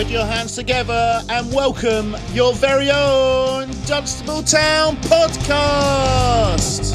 Put 0.00 0.08
your 0.08 0.24
hands 0.24 0.54
together 0.54 1.22
and 1.28 1.52
welcome 1.52 2.16
your 2.32 2.54
very 2.54 2.90
own 2.90 3.68
Dunstable 3.84 4.42
Town 4.42 4.96
podcast. 4.96 6.94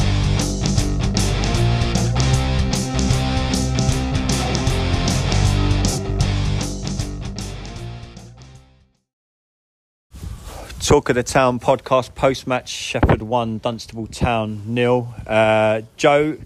Talk 10.79 11.09
of 11.09 11.15
the 11.15 11.21
Town 11.21 11.59
podcast 11.59 12.15
post 12.15 12.47
match 12.47 12.73
Shefford 12.73 13.21
1, 13.21 13.59
Dunstable 13.59 14.07
Town 14.07 14.63
nil. 14.65 15.13
Uh, 15.27 15.83
Joe, 15.95 16.39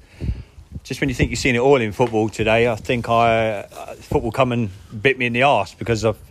just 0.84 1.00
when 1.00 1.08
you 1.08 1.16
think 1.16 1.30
you've 1.30 1.40
seen 1.40 1.56
it 1.56 1.60
all 1.60 1.80
in 1.80 1.94
football 1.94 2.28
today, 2.28 2.70
I 2.70 2.76
think 2.76 3.08
I 3.08 3.60
uh, 3.62 3.94
football 3.94 4.34
come 4.34 4.52
and 4.52 4.70
bit 5.02 5.18
me 5.18 5.26
in 5.26 5.32
the 5.32 5.44
arse 5.44 5.74
because 5.74 6.04
I've 6.04 6.29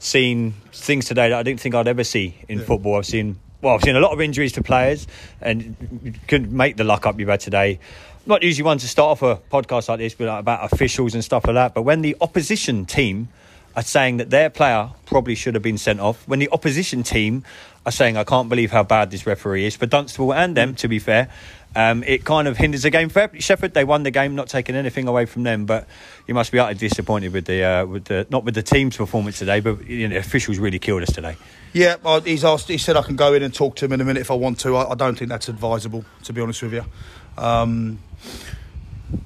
seen 0.00 0.54
things 0.72 1.04
today 1.04 1.28
that 1.28 1.38
I 1.38 1.42
didn't 1.42 1.60
think 1.60 1.74
I'd 1.74 1.86
ever 1.86 2.02
see 2.02 2.34
in 2.48 2.58
football. 2.60 2.96
I've 2.96 3.06
seen 3.06 3.38
well, 3.62 3.74
I've 3.74 3.82
seen 3.82 3.94
a 3.94 4.00
lot 4.00 4.12
of 4.12 4.20
injuries 4.20 4.52
to 4.52 4.62
players 4.62 5.06
and 5.40 5.76
you 6.02 6.14
couldn't 6.26 6.50
make 6.50 6.76
the 6.76 6.84
luck 6.84 7.06
up 7.06 7.20
you've 7.20 7.28
had 7.28 7.40
today. 7.40 7.78
Not 8.26 8.42
usually 8.42 8.64
one 8.64 8.78
to 8.78 8.88
start 8.88 9.22
off 9.22 9.22
a 9.22 9.36
podcast 9.50 9.88
like 9.88 9.98
this, 9.98 10.14
but 10.14 10.28
about 10.28 10.72
officials 10.72 11.14
and 11.14 11.22
stuff 11.22 11.44
like 11.46 11.54
that. 11.54 11.74
But 11.74 11.82
when 11.82 12.00
the 12.00 12.16
opposition 12.20 12.86
team 12.86 13.28
are 13.80 13.82
saying 13.82 14.18
that 14.18 14.28
their 14.28 14.50
player 14.50 14.90
probably 15.06 15.34
should 15.34 15.54
have 15.54 15.62
been 15.62 15.78
sent 15.78 16.00
off, 16.00 16.28
when 16.28 16.38
the 16.38 16.50
opposition 16.50 17.02
team 17.02 17.44
are 17.86 17.92
saying, 17.92 18.14
I 18.18 18.24
can't 18.24 18.50
believe 18.50 18.70
how 18.70 18.82
bad 18.82 19.10
this 19.10 19.26
referee 19.26 19.64
is, 19.64 19.74
for 19.74 19.86
Dunstable 19.86 20.34
and 20.34 20.54
them, 20.54 20.74
to 20.76 20.86
be 20.86 20.98
fair, 20.98 21.30
um, 21.74 22.04
it 22.04 22.26
kind 22.26 22.46
of 22.46 22.58
hinders 22.58 22.82
the 22.82 22.90
game. 22.90 23.08
For 23.08 23.28
Shefford, 23.28 23.72
they 23.72 23.84
won 23.84 24.02
the 24.02 24.10
game, 24.10 24.34
not 24.34 24.48
taking 24.48 24.74
anything 24.74 25.08
away 25.08 25.24
from 25.24 25.44
them, 25.44 25.64
but 25.64 25.88
you 26.26 26.34
must 26.34 26.52
be 26.52 26.58
utterly 26.58 26.78
disappointed 26.78 27.32
with 27.32 27.46
the, 27.46 27.64
uh, 27.64 27.86
with 27.86 28.04
the 28.04 28.26
not 28.28 28.44
with 28.44 28.54
the 28.54 28.62
team's 28.62 28.98
performance 28.98 29.38
today, 29.38 29.60
but 29.60 29.86
you 29.86 30.06
know, 30.08 30.16
officials 30.16 30.58
really 30.58 30.78
killed 30.78 31.02
us 31.02 31.12
today. 31.12 31.36
Yeah, 31.72 31.96
he's 32.20 32.44
asked. 32.44 32.68
He 32.68 32.76
said 32.76 32.96
I 32.98 33.02
can 33.02 33.16
go 33.16 33.32
in 33.32 33.42
and 33.42 33.54
talk 33.54 33.76
to 33.76 33.86
him 33.86 33.92
in 33.92 34.00
a 34.02 34.04
minute 34.04 34.20
if 34.20 34.30
I 34.30 34.34
want 34.34 34.58
to. 34.60 34.76
I, 34.76 34.90
I 34.90 34.94
don't 34.94 35.16
think 35.16 35.30
that's 35.30 35.48
advisable, 35.48 36.04
to 36.24 36.32
be 36.34 36.42
honest 36.42 36.62
with 36.62 36.74
you. 36.74 36.84
Um, 37.38 38.00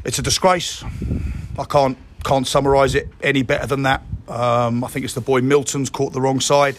it's 0.04 0.20
a 0.20 0.22
disgrace. 0.22 0.84
I 1.58 1.64
can't 1.64 1.98
can't 2.24 2.46
summarise 2.46 2.94
it 2.94 3.08
any 3.22 3.42
better 3.42 3.66
than 3.66 3.82
that. 3.82 4.02
Um, 4.28 4.82
I 4.82 4.88
think 4.88 5.04
it's 5.04 5.14
the 5.14 5.20
boy 5.20 5.40
Milton's 5.42 5.90
caught 5.90 6.12
the 6.12 6.20
wrong 6.20 6.40
side. 6.40 6.76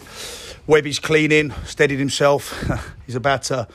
Webby's 0.66 0.98
cleaning, 0.98 1.52
steadied 1.64 1.98
himself. 2.00 2.52
He's 3.06 3.14
about 3.14 3.44
to 3.44 3.68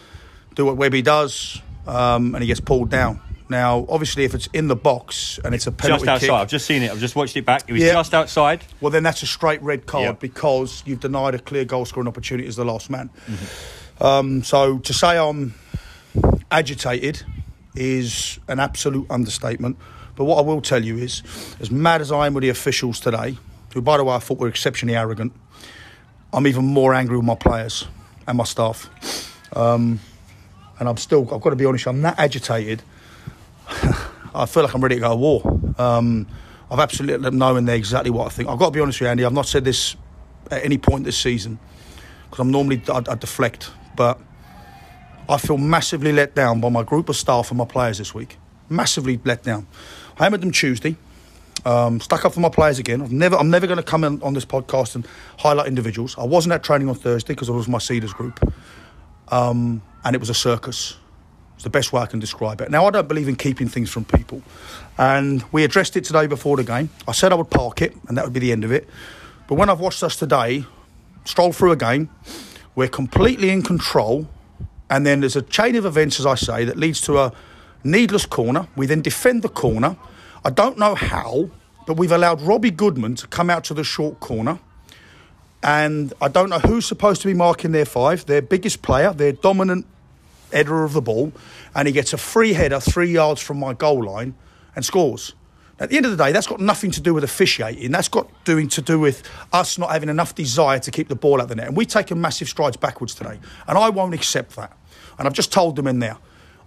do 0.55 0.65
what 0.65 0.75
Webby 0.77 1.01
does, 1.01 1.61
um, 1.87 2.35
and 2.35 2.41
he 2.43 2.47
gets 2.47 2.59
pulled 2.59 2.89
down. 2.89 3.21
Now, 3.47 3.85
obviously, 3.89 4.23
if 4.25 4.33
it's 4.33 4.47
in 4.53 4.67
the 4.67 4.75
box 4.75 5.39
and 5.43 5.53
it's 5.55 5.67
a 5.67 5.71
penalty 5.71 6.05
Just 6.05 6.09
outside. 6.09 6.27
kick, 6.27 6.31
I've 6.35 6.49
just 6.49 6.65
seen 6.65 6.83
it. 6.83 6.91
I've 6.91 6.99
just 6.99 7.15
watched 7.15 7.35
it 7.37 7.45
back. 7.45 7.63
It 7.67 7.73
was 7.73 7.81
Yeah. 7.81 7.93
just 7.93 8.13
outside. 8.13 8.63
well, 8.81 8.91
then 8.91 9.03
that's 9.03 9.23
a 9.23 9.25
straight 9.27 9.61
red 9.61 9.85
card 9.85 10.03
Yep. 10.05 10.19
because 10.19 10.83
you've 10.85 10.99
denied 11.01 11.35
a 11.35 11.39
clear 11.39 11.65
goal 11.65 11.85
scoring 11.85 12.07
opportunity 12.07 12.47
as 12.47 12.55
the 12.55 12.63
last 12.65 12.89
man. 12.89 13.09
Um, 13.99 14.43
so 14.43 14.79
to 14.79 14.93
say 14.93 15.17
I'm 15.17 15.53
agitated 16.49 17.23
is 17.75 18.39
an 18.47 18.59
absolute 18.59 19.05
understatement. 19.09 19.77
But 20.15 20.25
what 20.25 20.37
I 20.37 20.41
will 20.41 20.61
tell 20.61 20.83
you 20.83 20.97
is, 20.97 21.23
as 21.59 21.71
mad 21.71 22.01
as 22.01 22.11
I 22.11 22.27
am 22.27 22.33
with 22.33 22.43
the 22.43 22.49
officials 22.49 22.99
today, 22.99 23.37
who, 23.73 23.81
by 23.81 23.97
the 23.97 24.03
way, 24.03 24.15
I 24.15 24.19
thought 24.19 24.39
were 24.39 24.47
exceptionally 24.47 24.95
arrogant, 24.95 25.33
I'm 26.33 26.47
even 26.47 26.65
more 26.65 26.93
angry 26.93 27.17
with 27.17 27.25
my 27.25 27.35
players 27.35 27.87
and 28.27 28.37
my 28.37 28.43
staff. 28.43 28.89
Um, 29.55 29.99
and 30.79 30.87
I'm 30.87 30.97
still, 30.97 31.21
I've 31.33 31.41
got 31.41 31.51
to 31.51 31.55
be 31.55 31.65
honest, 31.65 31.87
I'm 31.87 32.01
that 32.01 32.17
agitated. 32.17 32.83
I 34.33 34.45
feel 34.45 34.63
like 34.63 34.73
I'm 34.73 34.81
ready 34.81 34.95
to 34.95 35.01
go 35.01 35.09
to 35.09 35.15
war. 35.15 35.41
Um, 35.77 36.27
I've 36.69 36.79
absolutely 36.79 37.17
let 37.17 37.31
them 37.31 37.37
know 37.37 37.57
and 37.57 37.67
they're 37.67 37.75
exactly 37.75 38.11
what 38.11 38.27
I 38.27 38.29
think. 38.29 38.49
I've 38.49 38.57
got 38.57 38.67
to 38.67 38.71
be 38.71 38.79
honest 38.79 38.99
with 38.99 39.07
you, 39.07 39.11
Andy. 39.11 39.25
I've 39.25 39.33
not 39.33 39.45
said 39.45 39.65
this 39.65 39.95
at 40.49 40.63
any 40.63 40.77
point 40.77 41.03
this 41.03 41.17
season 41.17 41.59
because 42.25 42.39
I'm 42.39 42.51
normally 42.51 42.81
I, 42.87 42.97
I 42.97 43.15
deflect, 43.15 43.71
but 43.95 44.19
I 45.27 45.37
feel 45.37 45.57
massively 45.57 46.13
let 46.13 46.33
down 46.33 46.61
by 46.61 46.69
my 46.69 46.83
group 46.83 47.09
of 47.09 47.17
staff 47.17 47.51
and 47.51 47.57
my 47.57 47.65
players 47.65 47.97
this 47.97 48.13
week. 48.13 48.37
Massively 48.71 49.19
let 49.25 49.43
down. 49.43 49.67
I 50.17 50.23
hammered 50.23 50.41
them 50.41 50.51
Tuesday. 50.51 50.95
Um, 51.65 51.99
stuck 51.99 52.25
up 52.25 52.33
for 52.33 52.39
my 52.39 52.49
players 52.49 52.79
again. 52.79 53.01
I've 53.01 53.11
never, 53.11 53.35
I'm 53.35 53.49
never 53.49 53.67
going 53.67 53.77
to 53.77 53.83
come 53.83 54.03
in 54.03 54.21
on 54.23 54.33
this 54.33 54.45
podcast 54.45 54.95
and 54.95 55.05
highlight 55.37 55.67
individuals. 55.67 56.15
I 56.17 56.23
wasn't 56.23 56.53
at 56.53 56.63
training 56.63 56.89
on 56.89 56.95
Thursday 56.95 57.33
because 57.33 57.49
it 57.49 57.53
was 57.53 57.67
my 57.67 57.77
Cedars 57.77 58.13
group, 58.13 58.39
um, 59.27 59.81
and 60.03 60.15
it 60.15 60.19
was 60.19 60.29
a 60.29 60.33
circus. 60.33 60.97
It's 61.55 61.63
the 61.63 61.69
best 61.69 61.93
way 61.93 62.01
I 62.01 62.07
can 62.07 62.19
describe 62.19 62.61
it. 62.61 62.71
Now, 62.71 62.87
I 62.87 62.89
don't 62.89 63.07
believe 63.07 63.27
in 63.27 63.35
keeping 63.35 63.67
things 63.67 63.91
from 63.91 64.05
people. 64.05 64.41
And 64.97 65.43
we 65.51 65.63
addressed 65.63 65.95
it 65.95 66.03
today 66.03 66.25
before 66.25 66.57
the 66.57 66.63
game. 66.63 66.89
I 67.07 67.11
said 67.11 67.31
I 67.31 67.35
would 67.35 67.51
park 67.51 67.83
it, 67.83 67.95
and 68.07 68.17
that 68.17 68.23
would 68.23 68.33
be 68.33 68.39
the 68.39 68.51
end 68.51 68.63
of 68.63 68.71
it. 68.71 68.89
But 69.47 69.55
when 69.55 69.69
I've 69.69 69.79
watched 69.79 70.01
us 70.01 70.15
today 70.15 70.65
stroll 71.25 71.51
through 71.51 71.73
a 71.73 71.75
game, 71.75 72.09
we're 72.73 72.87
completely 72.87 73.51
in 73.51 73.61
control. 73.61 74.27
And 74.89 75.05
then 75.05 75.19
there's 75.19 75.35
a 75.35 75.41
chain 75.43 75.75
of 75.75 75.85
events, 75.85 76.19
as 76.19 76.25
I 76.25 76.35
say, 76.35 76.65
that 76.65 76.77
leads 76.77 77.01
to 77.01 77.19
a 77.19 77.33
needless 77.83 78.25
corner. 78.25 78.67
We 78.75 78.85
then 78.85 79.01
defend 79.01 79.41
the 79.41 79.49
corner. 79.49 79.97
I 80.43 80.49
don't 80.49 80.77
know 80.77 80.95
how, 80.95 81.49
but 81.87 81.97
we've 81.97 82.11
allowed 82.11 82.41
Robbie 82.41 82.71
Goodman 82.71 83.15
to 83.15 83.27
come 83.27 83.49
out 83.49 83.63
to 83.65 83.73
the 83.73 83.83
short 83.83 84.19
corner 84.19 84.59
and 85.63 86.13
I 86.21 86.27
don't 86.27 86.49
know 86.49 86.59
who's 86.59 86.85
supposed 86.85 87.21
to 87.21 87.27
be 87.27 87.33
marking 87.33 87.71
their 87.71 87.85
five, 87.85 88.25
their 88.25 88.41
biggest 88.41 88.81
player, 88.81 89.13
their 89.13 89.31
dominant 89.31 89.85
header 90.51 90.83
of 90.83 90.93
the 90.93 91.01
ball, 91.01 91.31
and 91.75 91.87
he 91.87 91.93
gets 91.93 92.13
a 92.13 92.17
free 92.17 92.53
header 92.53 92.79
three 92.79 93.11
yards 93.11 93.41
from 93.41 93.59
my 93.59 93.73
goal 93.73 94.03
line 94.03 94.33
and 94.75 94.83
scores. 94.83 95.33
At 95.79 95.89
the 95.89 95.97
end 95.97 96.05
of 96.05 96.15
the 96.15 96.23
day, 96.23 96.31
that's 96.31 96.47
got 96.47 96.59
nothing 96.59 96.91
to 96.91 97.01
do 97.01 97.13
with 97.13 97.23
officiating. 97.23 97.91
That's 97.91 98.07
got 98.07 98.29
doing 98.43 98.67
to 98.69 98.81
do 98.81 98.99
with 98.99 99.23
us 99.51 99.77
not 99.79 99.91
having 99.91 100.09
enough 100.09 100.35
desire 100.35 100.79
to 100.79 100.91
keep 100.91 101.07
the 101.07 101.15
ball 101.15 101.41
out 101.41 101.47
the 101.47 101.55
net. 101.55 101.67
And 101.67 101.77
we've 101.77 101.87
taken 101.87 102.21
massive 102.21 102.47
strides 102.47 102.77
backwards 102.77 103.15
today. 103.15 103.39
And 103.67 103.77
I 103.77 103.89
won't 103.89 104.13
accept 104.13 104.55
that. 104.57 104.77
And 105.17 105.27
I've 105.27 105.33
just 105.33 105.51
told 105.51 105.75
them 105.75 105.87
in 105.87 105.97
there. 105.97 106.17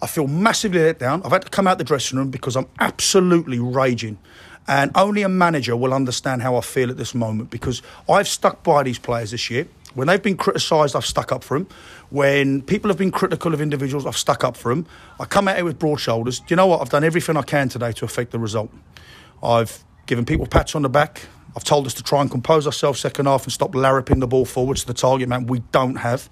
I 0.02 0.06
feel 0.06 0.26
massively 0.26 0.80
let 0.80 0.98
down. 0.98 1.22
I've 1.24 1.32
had 1.32 1.42
to 1.42 1.50
come 1.50 1.66
out 1.66 1.78
the 1.78 1.84
dressing 1.84 2.18
room 2.18 2.30
because 2.30 2.56
I'm 2.56 2.66
absolutely 2.78 3.58
raging. 3.58 4.18
And 4.66 4.90
only 4.94 5.22
a 5.22 5.28
manager 5.28 5.76
will 5.76 5.92
understand 5.92 6.42
how 6.42 6.56
I 6.56 6.60
feel 6.60 6.90
at 6.90 6.96
this 6.96 7.14
moment 7.14 7.50
because 7.50 7.82
I've 8.08 8.28
stuck 8.28 8.62
by 8.62 8.82
these 8.82 8.98
players 8.98 9.30
this 9.30 9.50
year. 9.50 9.68
When 9.94 10.08
they've 10.08 10.22
been 10.22 10.36
criticised, 10.36 10.96
I've 10.96 11.06
stuck 11.06 11.30
up 11.30 11.44
for 11.44 11.58
them. 11.58 11.68
When 12.10 12.62
people 12.62 12.88
have 12.88 12.98
been 12.98 13.12
critical 13.12 13.54
of 13.54 13.60
individuals, 13.60 14.06
I've 14.06 14.16
stuck 14.16 14.42
up 14.42 14.56
for 14.56 14.74
them. 14.74 14.86
I 15.20 15.24
come 15.24 15.48
out 15.48 15.56
here 15.56 15.64
with 15.64 15.78
broad 15.78 16.00
shoulders. 16.00 16.40
Do 16.40 16.46
you 16.48 16.56
know 16.56 16.66
what? 16.66 16.80
I've 16.80 16.88
done 16.88 17.04
everything 17.04 17.36
I 17.36 17.42
can 17.42 17.68
today 17.68 17.92
to 17.92 18.04
affect 18.04 18.32
the 18.32 18.38
result. 18.38 18.70
I've 19.42 19.84
given 20.06 20.24
people 20.24 20.46
pats 20.46 20.74
on 20.74 20.82
the 20.82 20.88
back. 20.88 21.22
I've 21.56 21.64
told 21.64 21.86
us 21.86 21.94
to 21.94 22.02
try 22.02 22.20
and 22.20 22.30
compose 22.30 22.66
ourselves 22.66 23.00
second 23.00 23.26
half 23.26 23.44
and 23.44 23.52
stop 23.52 23.72
larraping 23.72 24.18
the 24.18 24.26
ball 24.26 24.44
forwards 24.44 24.80
to 24.80 24.86
the 24.88 24.94
target 24.94 25.28
man 25.28 25.46
we 25.46 25.60
don't 25.70 25.96
have. 25.96 26.28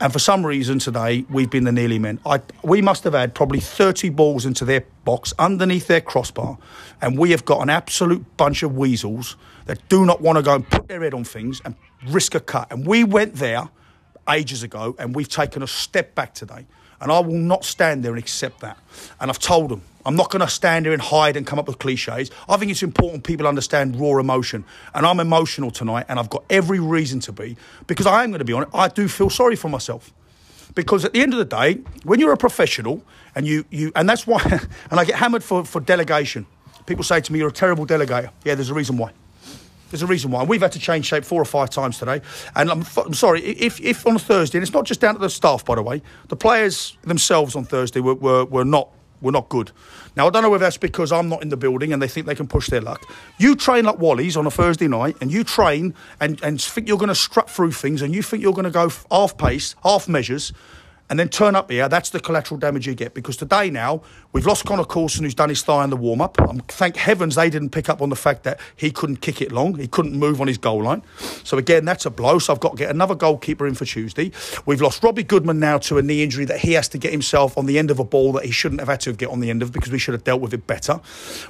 And 0.00 0.12
for 0.12 0.20
some 0.20 0.46
reason 0.46 0.78
today, 0.78 1.24
we've 1.28 1.50
been 1.50 1.64
the 1.64 1.72
nearly 1.72 1.98
men. 1.98 2.20
I, 2.24 2.40
we 2.62 2.80
must 2.80 3.02
have 3.02 3.14
had 3.14 3.34
probably 3.34 3.58
30 3.58 4.10
balls 4.10 4.46
into 4.46 4.64
their 4.64 4.84
box 5.04 5.32
underneath 5.38 5.88
their 5.88 6.00
crossbar. 6.00 6.56
And 7.02 7.18
we 7.18 7.32
have 7.32 7.44
got 7.44 7.62
an 7.62 7.70
absolute 7.70 8.24
bunch 8.36 8.62
of 8.62 8.76
weasels 8.76 9.36
that 9.66 9.86
do 9.88 10.06
not 10.06 10.20
want 10.20 10.36
to 10.36 10.42
go 10.42 10.54
and 10.54 10.68
put 10.68 10.86
their 10.86 11.02
head 11.02 11.14
on 11.14 11.24
things 11.24 11.60
and 11.64 11.74
risk 12.06 12.36
a 12.36 12.40
cut. 12.40 12.70
And 12.70 12.86
we 12.86 13.02
went 13.02 13.34
there 13.34 13.68
ages 14.28 14.62
ago 14.62 14.94
and 14.98 15.16
we've 15.16 15.28
taken 15.28 15.62
a 15.62 15.66
step 15.66 16.14
back 16.14 16.32
today. 16.32 16.66
And 17.00 17.12
I 17.12 17.20
will 17.20 17.34
not 17.34 17.64
stand 17.64 18.02
there 18.02 18.12
and 18.12 18.18
accept 18.18 18.60
that. 18.60 18.76
And 19.20 19.30
I've 19.30 19.38
told 19.38 19.70
them, 19.70 19.82
I'm 20.04 20.16
not 20.16 20.30
going 20.30 20.40
to 20.40 20.48
stand 20.48 20.86
there 20.86 20.92
and 20.92 21.02
hide 21.02 21.36
and 21.36 21.46
come 21.46 21.58
up 21.58 21.66
with 21.66 21.78
cliches. 21.78 22.30
I 22.48 22.56
think 22.56 22.70
it's 22.70 22.82
important 22.82 23.24
people 23.24 23.46
understand 23.46 24.00
raw 24.00 24.18
emotion. 24.18 24.64
And 24.94 25.04
I'm 25.04 25.20
emotional 25.20 25.70
tonight, 25.70 26.06
and 26.08 26.18
I've 26.18 26.30
got 26.30 26.44
every 26.48 26.80
reason 26.80 27.20
to 27.20 27.32
be 27.32 27.56
because 27.86 28.06
I 28.06 28.24
am 28.24 28.30
going 28.30 28.38
to 28.38 28.44
be 28.44 28.52
honest. 28.52 28.74
I 28.74 28.88
do 28.88 29.06
feel 29.06 29.30
sorry 29.30 29.54
for 29.54 29.68
myself 29.68 30.12
because 30.74 31.04
at 31.04 31.12
the 31.12 31.20
end 31.20 31.34
of 31.34 31.38
the 31.38 31.44
day, 31.44 31.80
when 32.04 32.20
you're 32.20 32.32
a 32.32 32.36
professional 32.38 33.02
and 33.34 33.46
you, 33.46 33.64
you 33.70 33.92
and 33.94 34.08
that's 34.08 34.26
why, 34.26 34.40
and 34.90 34.98
I 34.98 35.04
get 35.04 35.16
hammered 35.16 35.44
for, 35.44 35.64
for 35.64 35.80
delegation. 35.80 36.46
People 36.86 37.04
say 37.04 37.20
to 37.20 37.32
me, 37.32 37.40
"You're 37.40 37.50
a 37.50 37.52
terrible 37.52 37.86
delegator." 37.86 38.30
Yeah, 38.44 38.54
there's 38.54 38.70
a 38.70 38.74
reason 38.74 38.96
why. 38.96 39.12
There's 39.90 40.02
a 40.02 40.06
reason 40.06 40.30
why. 40.30 40.44
We've 40.44 40.60
had 40.60 40.72
to 40.72 40.78
change 40.78 41.06
shape 41.06 41.24
four 41.24 41.40
or 41.40 41.46
five 41.46 41.70
times 41.70 41.98
today. 41.98 42.20
And 42.54 42.70
I'm, 42.70 42.84
I'm 42.96 43.14
sorry, 43.14 43.42
if, 43.42 43.80
if 43.80 44.06
on 44.06 44.16
a 44.16 44.18
Thursday, 44.18 44.58
and 44.58 44.62
it's 44.62 44.74
not 44.74 44.84
just 44.84 45.00
down 45.00 45.14
to 45.14 45.20
the 45.20 45.30
staff, 45.30 45.64
by 45.64 45.74
the 45.74 45.82
way, 45.82 46.02
the 46.28 46.36
players 46.36 46.96
themselves 47.02 47.56
on 47.56 47.64
Thursday 47.64 48.00
were, 48.00 48.14
were, 48.14 48.44
were 48.44 48.64
not 48.64 48.90
were 49.20 49.32
not 49.32 49.48
good. 49.48 49.72
Now, 50.16 50.26
I 50.26 50.30
don't 50.30 50.42
know 50.42 50.50
whether 50.50 50.64
that's 50.64 50.76
because 50.76 51.12
I'm 51.12 51.28
not 51.28 51.42
in 51.42 51.48
the 51.48 51.56
building 51.56 51.92
and 51.92 52.00
they 52.00 52.08
think 52.08 52.26
they 52.26 52.34
can 52.34 52.46
push 52.46 52.68
their 52.68 52.80
luck. 52.80 53.02
You 53.38 53.56
train 53.56 53.84
like 53.84 53.98
Wally's 53.98 54.36
on 54.36 54.46
a 54.46 54.50
Thursday 54.50 54.88
night 54.88 55.16
and 55.20 55.32
you 55.32 55.44
train 55.44 55.94
and, 56.20 56.40
and 56.42 56.60
think 56.60 56.88
you're 56.88 56.98
going 56.98 57.08
to 57.08 57.14
strut 57.14 57.50
through 57.50 57.72
things 57.72 58.02
and 58.02 58.14
you 58.14 58.22
think 58.22 58.42
you're 58.42 58.52
going 58.52 58.64
to 58.64 58.70
go 58.70 58.90
half 59.10 59.36
pace, 59.36 59.74
half 59.82 60.08
measures, 60.08 60.52
and 61.10 61.18
then 61.18 61.28
turn 61.28 61.56
up 61.56 61.70
here, 61.70 61.88
that's 61.88 62.10
the 62.10 62.20
collateral 62.20 62.58
damage 62.58 62.86
you 62.86 62.94
get. 62.94 63.14
Because 63.14 63.36
today 63.36 63.70
now, 63.70 64.02
we've 64.32 64.46
lost 64.46 64.64
Connor 64.66 64.84
Coulson, 64.84 65.24
who's 65.24 65.34
done 65.34 65.48
his 65.48 65.62
thigh 65.62 65.84
in 65.84 65.90
the 65.90 65.96
warm 65.96 66.20
up. 66.20 66.40
Um, 66.40 66.60
thank 66.68 66.96
heavens 66.96 67.34
they 67.34 67.50
didn't 67.50 67.70
pick 67.70 67.88
up 67.88 68.02
on 68.02 68.10
the 68.10 68.16
fact 68.16 68.42
that 68.42 68.60
he 68.76 68.90
couldn't 68.90 69.16
kick 69.16 69.40
it 69.40 69.52
long, 69.52 69.76
he 69.78 69.88
couldn't 69.88 70.14
move 70.14 70.40
on 70.40 70.46
his 70.48 70.58
goal 70.58 70.82
line. 70.82 71.02
So 71.44 71.56
again, 71.56 71.84
that's 71.84 72.04
a 72.06 72.10
blow. 72.10 72.38
So 72.38 72.52
I've 72.52 72.60
got 72.60 72.72
to 72.72 72.76
get 72.76 72.90
another 72.90 73.14
goalkeeper 73.14 73.66
in 73.66 73.74
for 73.74 73.84
Tuesday. 73.84 74.32
We've 74.66 74.80
lost 74.80 75.02
Robbie 75.02 75.22
Goodman 75.22 75.58
now 75.58 75.78
to 75.78 75.98
a 75.98 76.02
knee 76.02 76.22
injury 76.22 76.44
that 76.44 76.60
he 76.60 76.72
has 76.72 76.88
to 76.88 76.98
get 76.98 77.12
himself 77.12 77.56
on 77.56 77.66
the 77.66 77.78
end 77.78 77.90
of 77.90 77.98
a 77.98 78.04
ball 78.04 78.32
that 78.32 78.44
he 78.44 78.50
shouldn't 78.50 78.80
have 78.80 78.88
had 78.88 79.00
to 79.00 79.12
get 79.12 79.30
on 79.30 79.40
the 79.40 79.50
end 79.50 79.62
of 79.62 79.72
because 79.72 79.90
we 79.90 79.98
should 79.98 80.14
have 80.14 80.24
dealt 80.24 80.40
with 80.40 80.52
it 80.52 80.66
better. 80.66 81.00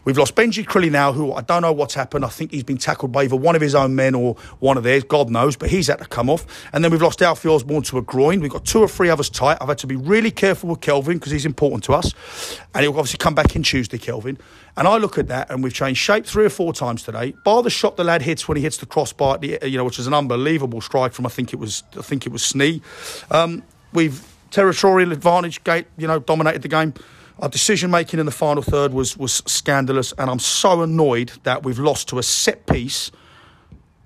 We've 0.05 0.19
lost 0.19 0.35
Benji 0.35 0.65
Crilly 0.65 0.91
now, 0.91 1.13
who 1.13 1.33
I 1.33 1.43
don't 1.43 1.63
know 1.63 1.73
what's 1.73 1.95
happened. 1.95 2.25
I 2.25 2.29
think 2.29 2.53
he's 2.53 2.63
been 2.63 2.79
tackled 2.79 3.13
by 3.13 3.25
either 3.25 3.37
one 3.37 3.57
of 3.57 3.63
his 3.63 3.75
own 3.75 3.95
men 3.95 4.15
or 4.15 4.37
one 4.61 4.77
of 4.77 4.85
theirs, 4.85 5.05
God 5.05 5.31
knows, 5.31 5.57
but 5.57 5.71
he's 5.71 5.89
had 5.89 5.99
to 5.99 6.07
come 6.07 6.31
off. 6.31 6.47
And 6.73 6.85
then 6.85 6.93
we've 6.93 7.03
lost 7.03 7.23
Alfie 7.23 7.49
Osborne 7.49 7.83
to 7.85 7.99
a 7.99 8.03
groin. 8.03 8.41
We've 8.41 8.51
got 8.51 8.65
two 8.65 8.81
or 8.81 8.89
three 8.89 9.11
others 9.11 9.29
tight. 9.31 9.48
I've 9.61 9.69
had 9.69 9.79
to 9.79 9.87
be 9.87 9.97
really 9.97 10.31
careful 10.31 10.71
with 10.71 10.81
Kelvin 10.81 11.19
because 11.19 11.33
he's 11.33 11.47
important 11.47 11.85
to 11.85 11.95
us. 11.95 12.13
And 12.75 12.83
he'll 12.83 12.93
obviously 12.93 13.19
come 13.19 13.35
back 13.35 13.55
in 13.57 13.63
Tuesday, 13.63 13.99
Kelvin. 13.99 14.39
And 14.77 14.87
I 14.87 14.97
look 14.97 15.19
at 15.19 15.29
that, 15.29 15.51
and 15.51 15.63
we've 15.63 15.73
changed 15.73 16.01
shape 16.01 16.27
three 16.27 16.45
or 16.45 16.51
four 16.51 16.73
times 16.73 17.03
today. 17.03 17.35
Bar 17.45 17.63
the 17.63 17.71
shot 17.71 17.97
the 17.97 18.05
lad 18.05 18.23
hits 18.23 18.47
when 18.47 18.57
he 18.57 18.63
hits 18.63 18.77
the 18.77 18.87
crossbar, 18.87 19.39
you 19.43 19.77
know, 19.77 19.85
which 19.85 19.99
is 19.99 20.07
an 20.07 20.15
unbelievable 20.15 20.81
strike 20.81 21.13
from 21.13 21.27
I 21.27 21.31
think 21.31 21.53
it 21.53 21.57
was 21.57 21.83
I 21.97 22.03
think 22.03 22.27
it 22.27 22.33
was 22.33 22.43
Snee. 22.43 22.83
Um, 23.33 23.63
we've 23.93 24.25
territorial 24.51 25.13
advantage 25.13 25.63
gate, 25.65 25.87
you 25.97 26.07
know, 26.07 26.19
dominated 26.19 26.63
the 26.63 26.69
game. 26.69 26.95
Our 27.41 27.49
decision 27.49 27.91
making 27.91 28.19
in 28.19 28.27
the 28.27 28.33
final 28.33 28.63
third 28.63 28.93
was 28.93 29.17
was 29.17 29.43
scandalous, 29.47 30.13
and 30.19 30.31
I'm 30.31 30.39
so 30.41 30.83
annoyed 30.83 31.33
that 31.45 31.63
we've 31.63 31.79
lost 31.79 32.09
to 32.09 32.19
a 32.19 32.23
set 32.23 32.67
piece 32.67 33.11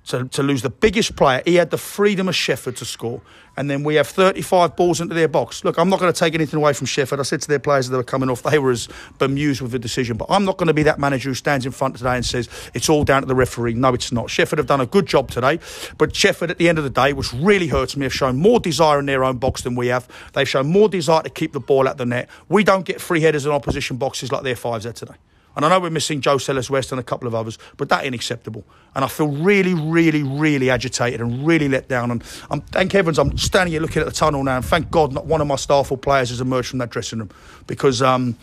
to, 0.06 0.25
to 0.28 0.43
lose 0.43 0.62
the 0.62 0.70
biggest 0.70 1.16
player. 1.16 1.43
He 1.44 1.56
had 1.56 1.70
the 1.70 1.78
freedom 1.78 2.28
of 2.28 2.34
Shefford 2.34 2.76
to 2.76 2.84
score. 2.84 3.20
And 3.54 3.69
then 3.69 3.84
we 3.84 3.96
have 3.96 4.06
35 4.06 4.76
balls 4.76 5.00
into 5.00 5.14
their 5.14 5.28
box. 5.28 5.62
Look, 5.62 5.78
I'm 5.78 5.90
not 5.90 6.00
going 6.00 6.10
to 6.10 6.19
take 6.19 6.34
anything 6.34 6.56
away 6.56 6.72
from 6.72 6.87
Shefford. 6.87 7.20
I 7.20 7.22
said 7.22 7.43
to 7.43 7.49
their 7.49 7.58
players 7.58 7.88
that 7.88 7.96
were 7.96 8.02
coming 8.02 8.31
off, 8.31 8.43
they 8.43 8.58
were 8.58 8.70
as 8.70 8.88
bemused 9.19 9.60
with 9.60 9.72
the 9.72 9.78
decision. 9.78 10.16
But 10.16 10.28
I'm 10.31 10.46
not 10.46 10.56
going 10.56 10.69
to 10.69 10.75
be 10.75 10.84
that 10.84 10.99
manager 10.99 11.28
who 11.28 11.34
stands 11.34 11.66
in 11.66 11.72
front 11.72 11.96
today 11.99 12.16
and 12.16 12.25
says 12.25 12.49
it's 12.72 12.88
all 12.88 13.04
down 13.04 13.20
to 13.22 13.28
the 13.28 13.34
referee. 13.34 13.75
No, 13.75 13.93
it's 13.93 14.10
not. 14.10 14.28
Shefford 14.28 14.56
have 14.56 14.66
done 14.66 14.81
a 14.81 14.87
good 14.87 15.06
job 15.06 15.31
today. 15.31 15.58
But 15.99 16.14
Shefford, 16.14 16.48
at 16.48 16.56
the 16.56 16.69
end 16.69 16.78
of 16.78 16.84
the 16.84 16.90
day, 16.90 17.12
which 17.12 17.32
really 17.34 17.69
hurts 17.69 17.94
me, 17.94 18.05
have 18.05 18.14
shown 18.14 18.38
more 18.38 18.58
desire 18.58 18.98
in 18.98 19.05
their 19.05 19.22
own 19.22 19.37
box 19.37 19.60
than 19.62 19.75
we 19.75 19.88
have. 19.88 20.08
They've 20.32 20.48
shown 20.48 20.69
more 20.69 20.88
desire 20.88 21.22
to 21.22 21.31
keep 21.31 21.52
the 21.52 21.60
ball 21.60 21.87
out 21.87 21.98
the 21.98 22.06
net. 22.06 22.31
We 22.48 22.64
don't 22.64 22.87
get 22.87 23.02
free 23.02 23.20
headers 23.20 23.44
in 23.44 23.52
opposition 23.52 23.98
boxes 23.98 24.32
like 24.32 24.44
their 24.44 24.56
fives 24.56 24.87
are 24.87 24.93
today. 24.93 25.14
And 25.54 25.64
I 25.64 25.69
know 25.69 25.81
we're 25.81 25.90
missing 25.90 26.20
Joe 26.20 26.38
Sellers 26.38 26.70
West 26.70 26.93
and 26.93 26.99
a 26.99 27.02
couple 27.02 27.28
of 27.28 27.34
others, 27.34 27.58
but 27.76 27.88
that 27.90 28.04
ain't 28.04 28.14
acceptable. 28.14 28.64
And 28.94 29.04
I 29.04 29.08
feel 29.08 29.28
really, 29.28 29.75
really, 29.75 30.22
really 30.22 30.70
agitated 30.70 31.20
and 31.20 31.46
really 31.46 31.69
let 31.69 31.88
down. 31.88 32.10
And 32.10 32.25
I'm, 32.50 32.60
thank 32.60 32.93
heavens 32.93 33.19
I'm 33.19 33.37
standing 33.37 33.72
here 33.72 33.81
looking 33.81 34.00
at 34.00 34.06
the 34.06 34.14
tunnel 34.14 34.43
now, 34.44 34.56
and 34.56 34.64
thank 34.64 34.90
God 34.90 35.12
not 35.12 35.26
one 35.26 35.40
of 35.40 35.46
my 35.46 35.56
staff 35.56 35.90
or 35.93 35.99
players 35.99 36.31
has 36.31 36.40
emerged 36.40 36.69
from 36.69 36.78
that 36.78 36.90
dressing 36.90 37.19
room. 37.19 37.31
Because, 37.66 38.02
um, 38.02 38.37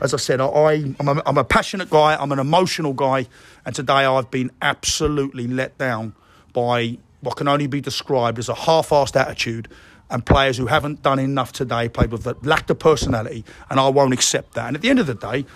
as 0.00 0.14
I 0.14 0.16
said, 0.16 0.40
I, 0.40 0.94
I'm, 1.00 1.08
a, 1.08 1.22
I'm 1.26 1.38
a 1.38 1.44
passionate 1.44 1.90
guy, 1.90 2.16
I'm 2.16 2.32
an 2.32 2.38
emotional 2.38 2.92
guy, 2.92 3.26
and 3.66 3.74
today 3.74 4.04
I've 4.04 4.30
been 4.30 4.50
absolutely 4.62 5.46
let 5.46 5.76
down 5.78 6.14
by 6.52 6.98
what 7.20 7.36
can 7.36 7.48
only 7.48 7.66
be 7.66 7.80
described 7.80 8.38
as 8.38 8.48
a 8.48 8.54
half-assed 8.54 9.18
attitude 9.18 9.68
and 10.10 10.24
players 10.24 10.58
who 10.58 10.66
haven't 10.66 11.02
done 11.02 11.18
enough 11.18 11.52
today, 11.52 11.88
played 11.88 12.12
with 12.12 12.26
lack 12.44 12.68
of 12.68 12.78
personality, 12.78 13.44
and 13.70 13.80
I 13.80 13.88
won't 13.88 14.12
accept 14.12 14.52
that. 14.54 14.66
And 14.66 14.76
at 14.76 14.82
the 14.82 14.90
end 14.90 14.98
of 14.98 15.06
the 15.06 15.14
day, 15.14 15.46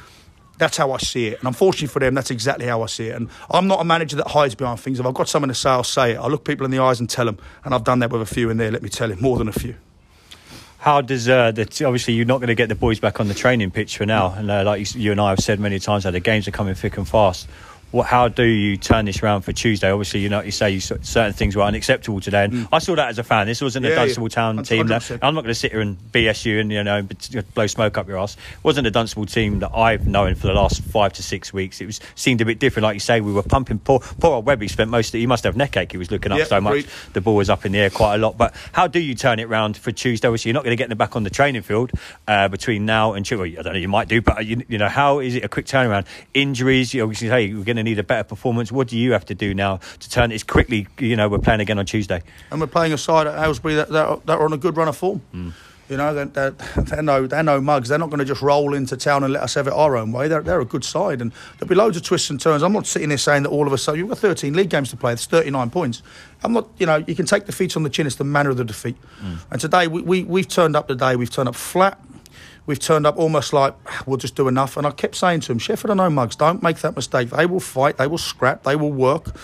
that's 0.58 0.76
how 0.76 0.93
I 0.93 0.99
see 0.99 1.28
it. 1.28 1.38
And 1.38 1.49
unfortunately 1.49 1.88
for 1.88 2.00
them, 2.00 2.14
that's 2.14 2.31
exactly 2.31 2.66
how 2.66 2.82
I 2.82 2.87
see 2.87 3.08
it. 3.08 3.16
And 3.16 3.28
I'm 3.50 3.66
not 3.66 3.81
a 3.81 3.84
manager 3.84 4.16
that 4.16 4.28
hides 4.28 4.55
behind 4.55 4.81
things. 4.81 5.00
If 5.00 5.06
I've 5.06 5.14
got 5.14 5.28
something 5.28 5.49
to 5.49 5.55
say, 5.55 5.70
I'll 5.70 5.84
say 5.84 6.12
it. 6.12 6.16
I 6.16 6.26
look 6.26 6.44
people 6.44 6.64
in 6.64 6.70
the 6.70 6.81
eyes 6.81 7.00
and 7.00 7.08
tell 7.08 7.26
them. 7.26 7.38
And 7.64 7.75
I've 7.75 7.84
done 7.84 8.00
that 8.00 8.10
with 8.10 8.22
a 8.22 8.26
few 8.26 8.50
in 8.50 8.56
there, 8.56 8.70
let 8.70 8.82
me 8.82 8.88
tell 8.88 9.08
you, 9.08 9.16
more 9.16 9.38
than 9.38 9.49
a 9.49 9.52
few. 9.52 9.76
How 10.81 11.00
does 11.00 11.28
uh, 11.28 11.52
obviously 11.56 12.14
you're 12.14 12.25
not 12.25 12.38
going 12.38 12.49
to 12.49 12.55
get 12.55 12.69
the 12.69 12.76
boys 12.76 13.00
back 13.00 13.19
on 13.19 13.26
the 13.26 13.34
training 13.34 13.72
pitch 13.72 13.96
for 13.96 14.06
now, 14.06 14.32
and 14.32 14.49
uh, 14.49 14.62
like 14.64 14.94
you, 14.94 15.00
you, 15.00 15.10
and 15.12 15.20
I 15.20 15.31
have 15.31 15.40
said 15.40 15.58
many 15.58 15.81
times, 15.81 16.05
that 16.05 16.12
the 16.12 16.20
games 16.20 16.46
are 16.46 16.52
coming 16.52 16.75
thick 16.75 16.96
and 16.96 17.06
fast 17.06 17.49
what, 17.90 18.06
how 18.06 18.29
do 18.29 18.43
you 18.43 18.76
turn 18.76 19.06
this 19.06 19.23
around 19.23 19.43
for 19.43 19.52
Tuesday? 19.52 19.90
Obviously, 19.90 20.20
you 20.20 20.29
know, 20.29 20.43
you 20.43 20.50
say 20.50 20.70
you, 20.70 20.81
certain 20.81 21.32
things 21.32 21.56
were 21.56 21.62
unacceptable 21.62 22.20
today, 22.20 22.44
and 22.44 22.52
mm. 22.52 22.69
I 22.70 22.79
saw 22.79 22.94
that 22.96 23.08
as 23.08 23.19
a 23.19 23.25
fan. 23.25 23.46
This 23.46 23.62
wasn't 23.62 23.87
a 23.87 23.94
Dunstable 23.94 24.29
yeah. 24.29 24.35
Town 24.35 24.62
team. 24.62 24.87
That, 24.88 25.11
I'm 25.23 25.35
not 25.35 25.43
going 25.43 25.46
to 25.46 25.55
sit 25.55 25.73
here 25.73 25.81
and 25.81 25.96
BS 26.12 26.44
you 26.44 26.61
and 26.61 26.70
you 26.70 26.85
know 26.85 27.06
blow 27.55 27.67
smoke 27.67 27.96
up 27.96 28.06
your 28.06 28.19
ass. 28.19 28.35
It 28.35 28.64
wasn't 28.64 28.87
a 28.87 28.90
Dunstable 28.90 29.26
team 29.26 29.61
that 29.61 29.75
I've 29.75 30.06
known 30.06 30.35
for 30.35 30.49
the 30.49 30.52
last 30.52 30.82
five 30.82 31.14
to 31.14 31.23
six 31.23 31.52
weeks. 31.52 31.81
It 31.81 31.87
was 31.87 32.00
seemed 32.14 32.40
a 32.40 32.44
bit 32.44 32.58
different. 32.58 32.85
Like 32.85 32.94
you 32.94 33.00
say, 33.00 33.20
we 33.20 33.32
were 33.32 33.43
pumping. 33.43 33.79
Poor, 33.79 34.00
poor 34.00 34.32
old 34.32 34.44
Webby 34.46 34.69
spent 34.69 34.90
most. 34.90 35.14
of 35.14 35.20
He 35.20 35.26
must 35.26 35.44
have 35.44 35.56
neck 35.56 35.76
ache. 35.76 35.93
He 35.93 35.99
was 35.99 36.11
looking 36.11 36.32
up 36.32 36.46
so 36.46 36.61
much. 36.61 36.73
Great. 36.73 36.88
The 37.14 37.20
ball 37.23 37.37
was 37.37 37.49
up 37.49 37.64
in 37.64 37.73
the 37.73 37.79
air 37.79 37.90
quite 37.90 38.17
a 38.17 38.19
lot. 38.19 38.37
But 38.37 38.55
how 38.73 38.87
do 38.87 39.00
you 39.00 39.14
turn 39.14 39.38
it 39.38 39.44
around 39.44 39.79
for 39.79 39.93
Tuesday? 39.93 40.29
Obviously, 40.29 40.50
you're 40.50 40.55
not 40.55 40.64
going 40.64 40.76
to 40.76 40.76
get 40.76 40.90
them 40.90 40.99
back 40.99 41.17
on 41.17 41.23
the 41.23 41.31
training 41.31 41.62
field 41.62 41.93
uh, 42.26 42.49
between 42.49 42.85
now 42.85 43.14
and 43.14 43.25
Tuesday. 43.25 43.50
Well, 43.55 43.61
I 43.61 43.62
don't 43.62 43.73
know. 43.73 43.79
You 43.79 43.88
might 43.88 44.08
do, 44.08 44.20
but 44.20 44.44
you, 44.44 44.62
you 44.69 44.76
know, 44.76 44.88
how 44.88 45.20
is 45.20 45.35
it 45.35 45.44
a 45.44 45.49
quick 45.49 45.67
turnaround? 45.67 46.06
Injuries. 46.35 46.93
You 46.93 47.02
obviously 47.02 47.29
say 47.29 47.55
we're 47.55 47.64
going 47.64 47.77
to 47.78 47.82
need 47.82 47.98
a 47.98 48.02
better 48.02 48.25
performance. 48.25 48.70
What 48.70 48.88
do 48.88 48.96
you 48.96 49.12
have 49.12 49.25
to 49.26 49.34
do 49.34 49.54
now 49.54 49.80
to 50.00 50.10
turn 50.10 50.30
this 50.30 50.42
quickly? 50.42 50.86
You 50.98 51.16
know, 51.16 51.28
we're 51.28 51.38
playing 51.38 51.60
again 51.60 51.78
on 51.78 51.86
Tuesday. 51.86 52.22
And 52.50 52.60
we're 52.60 52.66
playing 52.66 52.92
a 52.92 52.98
side 52.98 53.26
at 53.26 53.34
Aylesbury 53.42 53.75
that, 53.76 53.88
that, 53.90 54.26
that 54.26 54.38
are 54.38 54.44
on 54.44 54.52
a 54.52 54.58
good 54.58 54.76
run 54.76 54.88
of 54.88 54.96
form. 54.96 55.20
Mm. 55.34 55.52
You 55.88 55.96
know, 55.96 56.12
they're, 56.12 56.26
they're, 56.26 56.50
they're, 56.50 57.02
no, 57.02 57.26
they're 57.26 57.42
no 57.42 57.60
mugs. 57.60 57.88
They're 57.88 57.98
not 57.98 58.10
going 58.10 58.19
to 58.19 58.25
just 58.25 58.42
roll 58.42 58.75
into 58.75 58.96
town 58.96 59.25
and 59.25 59.32
let 59.32 59.42
us 59.42 59.54
have 59.54 59.66
it 59.66 59.72
our 59.72 59.96
own 59.96 60.12
way. 60.12 60.28
They're, 60.28 60.42
they're 60.42 60.60
a 60.60 60.66
good 60.66 60.84
side, 60.84 61.22
and 61.22 61.32
there'll 61.58 61.69
be 61.69 61.75
loads 61.75 61.96
of 61.96 62.02
twists 62.02 62.28
and 62.28 62.38
turns. 62.38 62.62
I'm 62.62 62.72
not 62.72 62.86
sitting 62.86 63.08
here 63.08 63.19
saying 63.19 63.44
that 63.44 63.48
all 63.48 63.66
of 63.66 63.72
a 63.72 63.78
sudden 63.78 64.00
you've 64.00 64.08
got 64.08 64.19
13 64.19 64.52
league 64.52 64.69
games 64.69 64.90
to 64.90 64.96
play. 64.96 65.14
It's 65.14 65.26
39 65.26 65.70
points. 65.70 66.02
I'm 66.44 66.52
not, 66.52 66.69
you 66.78 66.84
know, 66.84 66.96
you 66.96 67.14
can 67.14 67.25
take 67.25 67.46
defeats 67.46 67.76
on 67.76 67.84
the 67.84 67.90
chin. 67.90 68.06
It's 68.06 68.16
the 68.16 68.25
manner 68.25 68.50
of 68.50 68.58
the 68.58 68.64
defeat. 68.64 68.96
Mm. 69.22 69.38
And 69.50 69.60
today 69.60 69.86
we, 69.86 70.02
we 70.02 70.25
we've 70.25 70.48
turned 70.48 70.76
up 70.76 70.88
today. 70.88 71.16
We've 71.16 71.30
turned 71.30 71.48
up 71.48 71.54
flat 71.54 71.98
we've 72.68 72.78
turned 72.78 73.06
up 73.06 73.16
almost 73.16 73.52
like 73.52 73.74
we'll 74.06 74.18
just 74.18 74.36
do 74.36 74.46
enough. 74.46 74.76
And 74.76 74.86
I 74.86 74.92
kept 74.92 75.16
saying 75.16 75.40
to 75.40 75.52
him, 75.52 75.58
Shefford 75.58 75.90
are 75.90 75.96
no 75.96 76.10
mugs. 76.10 76.36
Don't 76.36 76.62
make 76.62 76.78
that 76.78 76.94
mistake. 76.94 77.30
They 77.30 77.46
will 77.46 77.60
fight. 77.60 77.96
They 77.96 78.06
will 78.06 78.18
scrap. 78.18 78.62
They 78.62 78.76
will 78.76 78.92
work. 78.92 79.34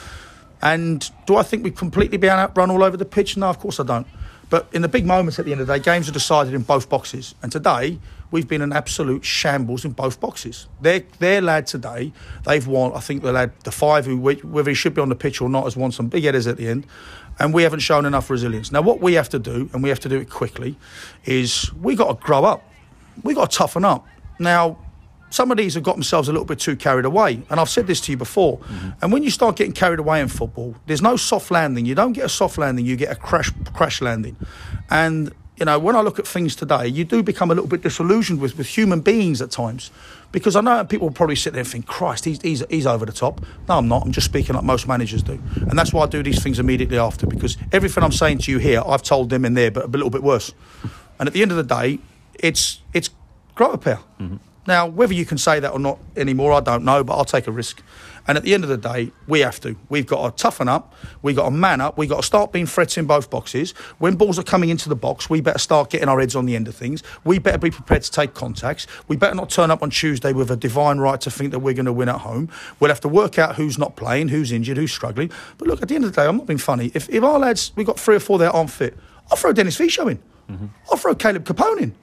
And 0.63 1.11
do 1.27 1.37
I 1.37 1.43
think 1.43 1.65
we've 1.65 1.75
completely 1.75 2.19
been 2.19 2.31
outrun 2.31 2.71
all 2.71 2.85
over 2.85 2.97
the 2.97 3.05
pitch? 3.05 3.37
No, 3.37 3.49
of 3.49 3.59
course 3.59 3.81
I 3.81 3.85
don't. 3.85 4.07
But 4.51 4.69
in 4.73 4.83
the 4.83 4.89
big 4.89 5.07
moments 5.07 5.39
at 5.39 5.47
the 5.47 5.53
end 5.53 5.63
of 5.63 5.67
the 5.67 5.79
day, 5.79 5.83
games 5.83 6.09
are 6.09 6.13
decided 6.13 6.53
in 6.53 6.63
both 6.63 6.89
boxes. 6.91 7.35
And 7.43 7.51
today, 7.51 7.99
we've 8.31 8.47
been 8.47 8.61
an 8.61 8.75
absolute 8.75 9.25
shambles 9.25 9.87
in 9.87 9.93
both 9.93 10.21
boxes. 10.21 10.69
Their, 10.83 11.03
their 11.19 11.41
lad 11.41 11.67
today, 11.67 12.13
they've 12.45 12.67
won, 12.67 12.93
I 12.93 13.01
think 13.01 13.23
the 13.23 13.33
lad, 13.33 13.53
the 13.65 13.73
five, 13.73 14.05
who 14.05 14.19
whether 14.19 14.71
he 14.71 14.75
should 14.75 14.95
be 14.95 15.01
on 15.01 15.09
the 15.09 15.17
pitch 15.17 15.41
or 15.41 15.49
not, 15.49 15.65
has 15.65 15.77
won 15.77 15.93
some 15.93 16.09
big 16.09 16.25
headers 16.25 16.47
at 16.47 16.59
the 16.59 16.69
end. 16.69 16.87
And 17.39 17.55
we 17.55 17.63
haven't 17.63 17.81
shown 17.81 18.05
enough 18.05 18.29
resilience. 18.29 18.71
Now, 18.71 18.83
what 18.83 19.01
we 19.01 19.15
have 19.15 19.31
to 19.31 19.39
do, 19.39 19.71
and 19.73 19.83
we 19.83 19.89
have 19.89 20.01
to 20.01 20.11
do 20.11 20.21
it 20.21 20.29
quickly, 20.31 20.77
is 21.25 21.73
we've 21.75 21.99
got 21.99 22.21
to 22.21 22.25
grow 22.25 22.45
up 22.45 22.63
we 23.23 23.35
got 23.35 23.51
to 23.51 23.57
toughen 23.57 23.85
up. 23.85 24.07
Now, 24.39 24.79
some 25.31 25.51
of 25.51 25.57
these 25.57 25.75
have 25.75 25.83
got 25.83 25.97
themselves 25.97 26.29
a 26.29 26.33
little 26.33 26.45
bit 26.45 26.61
too 26.61 26.77
carried 26.77 27.05
away. 27.05 27.43
And 27.51 27.59
I've 27.59 27.69
said 27.69 27.87
this 27.87 28.01
to 28.03 28.13
you 28.13 28.17
before. 28.17 28.59
Mm-hmm. 28.59 28.91
And 29.03 29.13
when 29.13 29.23
you 29.23 29.31
start 29.31 29.57
getting 29.57 29.73
carried 29.73 29.99
away 29.99 30.21
in 30.21 30.29
football, 30.29 30.77
there's 30.87 31.03
no 31.03 31.17
soft 31.17 31.51
landing. 31.51 31.87
You 31.87 31.95
don't 31.95 32.13
get 32.13 32.25
a 32.25 32.29
soft 32.29 32.57
landing, 32.57 32.87
you 32.87 32.97
get 32.97 33.11
a 33.11 33.17
crash 33.17 33.51
crash 33.73 34.01
landing. 34.01 34.37
And 34.91 35.33
you 35.57 35.65
know, 35.65 35.79
when 35.79 35.95
I 35.95 36.01
look 36.01 36.19
at 36.19 36.27
things 36.27 36.57
today, 36.57 36.89
you 36.89 37.05
do 37.05 37.23
become 37.23 37.51
a 37.51 37.55
little 37.55 37.69
bit 37.69 37.83
disillusioned 37.83 38.41
with, 38.41 38.59
with 38.59 38.67
human 38.67 39.01
beings 39.01 39.41
at 39.41 39.53
times. 39.53 39.93
Because 40.33 40.57
I 40.57 40.61
know 40.61 40.85
people 40.85 41.09
will 41.09 41.15
probably 41.15 41.37
sit 41.37 41.53
there 41.53 41.61
and 41.61 41.69
think, 41.69 41.87
Christ, 41.87 42.25
he's, 42.25 42.43
he's, 42.43 42.65
he's 42.69 42.87
over 42.87 43.07
the 43.07 43.13
top. 43.13 43.41
No, 43.69 43.79
I'm 43.79 43.87
not. 43.87 44.05
I'm 44.05 44.11
just 44.11 44.25
speaking 44.25 44.57
like 44.57 44.65
most 44.65 44.89
managers 44.89 45.23
do. 45.23 45.41
And 45.55 45.79
that's 45.79 45.93
why 45.93 46.03
I 46.03 46.07
do 46.07 46.25
these 46.25 46.43
things 46.43 46.59
immediately 46.59 46.99
after. 46.99 47.29
Because 47.29 47.57
everything 47.71 48.03
I'm 48.03 48.11
saying 48.11 48.39
to 48.39 48.51
you 48.51 48.59
here, 48.59 48.83
I've 48.85 49.05
told 49.05 49.31
them 49.31 49.45
in 49.45 49.55
there, 49.55 49.71
but 49.71 49.85
a 49.85 49.89
little 49.89 50.11
bit 50.11 50.25
worse. 50.25 50.53
And 51.21 51.29
at 51.29 51.33
the 51.33 51.43
end 51.43 51.53
of 51.53 51.57
the 51.57 51.63
day, 51.63 52.01
it's 52.45 52.81
it's 52.93 53.11
grow 53.55 53.73
a 53.73 53.79
pair. 53.79 53.99
Mm-hmm. 54.21 54.37
Now, 54.67 54.87
whether 54.87 55.13
you 55.13 55.27
can 55.27 55.39
say 55.39 55.61
that 55.61 55.73
or 55.73 55.79
not 55.79 55.99
anymore, 56.17 56.53
I 56.53 56.61
don't 56.61 56.85
know, 56.85 57.05
but 57.05 57.15
I'll 57.17 57.25
take 57.25 57.47
a 57.47 57.53
risk. 57.53 57.83
And 58.27 58.39
at 58.39 58.45
the 58.45 58.55
end 58.55 58.65
of 58.65 58.71
the 58.71 58.79
day, 58.79 59.13
we 59.27 59.41
have 59.41 59.61
to. 59.61 59.77
We've 59.91 60.07
got 60.07 60.37
to 60.37 60.43
toughen 60.43 60.67
up. 60.67 60.95
We've 61.21 61.37
got 61.37 61.45
to 61.45 61.51
man 61.51 61.83
up. 61.83 61.99
We've 61.99 62.09
got 62.09 62.17
to 62.17 62.23
start 62.23 62.53
being 62.53 62.65
threats 62.65 62.97
in 62.97 63.05
both 63.05 63.29
boxes. 63.29 63.73
When 63.99 64.15
balls 64.15 64.39
are 64.39 64.43
coming 64.43 64.71
into 64.71 64.89
the 64.89 64.97
box, 64.97 65.29
we 65.29 65.43
better 65.43 65.59
start 65.59 65.91
getting 65.91 66.09
our 66.09 66.19
heads 66.19 66.35
on 66.35 66.47
the 66.47 66.57
end 66.57 66.67
of 66.67 66.75
things. 66.75 67.03
We 67.25 67.39
better 67.39 67.59
be 67.59 67.71
prepared 67.71 68.03
to 68.05 68.11
take 68.11 68.33
contacts. 68.33 68.87
We 69.09 69.17
better 69.17 69.35
not 69.35 69.51
turn 69.51 69.71
up 69.71 69.83
on 69.83 69.91
Tuesday 69.91 70.33
with 70.33 70.51
a 70.51 70.57
divine 70.57 70.99
right 70.99 71.21
to 71.21 71.31
think 71.31 71.51
that 71.51 71.59
we're 71.59 71.75
going 71.75 71.85
to 71.85 71.93
win 71.93 72.09
at 72.09 72.21
home. 72.21 72.49
We'll 72.81 72.91
have 72.91 73.01
to 73.01 73.09
work 73.09 73.39
out 73.39 73.57
who's 73.57 73.79
not 73.79 73.97
playing, 73.97 74.29
who's 74.29 74.51
injured, 74.51 74.79
who's 74.79 74.93
struggling. 74.93 75.31
But 75.59 75.69
look, 75.69 75.83
at 75.83 75.89
the 75.89 75.95
end 75.95 76.05
of 76.05 76.15
the 76.15 76.23
day, 76.23 76.27
I'm 76.27 76.39
not 76.39 76.47
being 76.47 76.59
funny. 76.59 76.91
If, 76.95 77.11
if 77.11 77.23
our 77.23 77.39
lads, 77.39 77.73
we've 77.77 77.87
got 77.87 78.01
three 78.01 78.17
or 78.17 78.21
four 78.21 78.39
that 78.39 78.53
aren't 78.53 78.71
fit, 78.71 78.97
I'll 79.31 79.37
throw 79.37 79.53
Dennis 79.53 79.77
Fisher 79.77 80.11
in. 80.11 80.19
Mm-hmm. 80.51 80.67
I'll 80.91 80.97
throw 80.97 81.15
Caleb 81.15 81.45
Capone 81.45 81.83
in. 81.83 81.95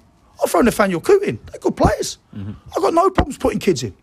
I'll 0.42 0.48
throw 0.48 0.62
Nathaniel 0.62 1.00
Coote 1.00 1.24
in. 1.24 1.40
They're 1.52 1.60
good 1.60 1.78
players. 1.78 2.18
Mm-hmm. 2.36 2.54
I've 2.76 2.82
got 2.82 2.94
no 2.94 3.10
problems 3.10 3.38
putting 3.38 3.60
kids 3.60 3.84
in. 3.84 3.96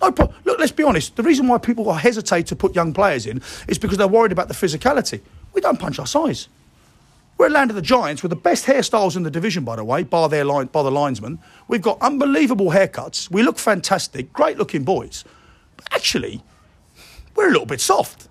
No 0.00 0.12
problem. 0.12 0.36
Look, 0.44 0.58
let's 0.58 0.72
be 0.72 0.84
honest. 0.84 1.16
The 1.16 1.22
reason 1.22 1.48
why 1.48 1.58
people 1.58 1.92
hesitate 1.92 2.46
to 2.48 2.56
put 2.56 2.74
young 2.74 2.92
players 2.92 3.26
in 3.26 3.42
is 3.66 3.78
because 3.78 3.98
they're 3.98 4.06
worried 4.06 4.32
about 4.32 4.48
the 4.48 4.54
physicality. 4.54 5.20
We 5.54 5.60
don't 5.60 5.80
punch 5.80 5.98
our 5.98 6.06
size. 6.06 6.48
We're 7.38 7.46
at 7.46 7.52
Land 7.52 7.70
of 7.70 7.76
the 7.76 7.82
Giants 7.82 8.22
with 8.22 8.30
the 8.30 8.36
best 8.36 8.66
hairstyles 8.66 9.16
in 9.16 9.22
the 9.22 9.30
division, 9.30 9.64
by 9.64 9.76
the 9.76 9.84
way, 9.84 10.02
bar 10.02 10.28
their 10.28 10.44
line, 10.44 10.66
by 10.66 10.82
the 10.82 10.90
linesmen. 10.90 11.38
We've 11.68 11.82
got 11.82 12.00
unbelievable 12.02 12.70
haircuts. 12.70 13.30
We 13.30 13.42
look 13.42 13.58
fantastic, 13.58 14.32
great 14.32 14.58
looking 14.58 14.82
boys. 14.82 15.24
But 15.76 15.86
actually, 15.92 16.42
we're 17.34 17.48
a 17.48 17.52
little 17.52 17.66
bit 17.66 17.80
soft. 17.80 18.28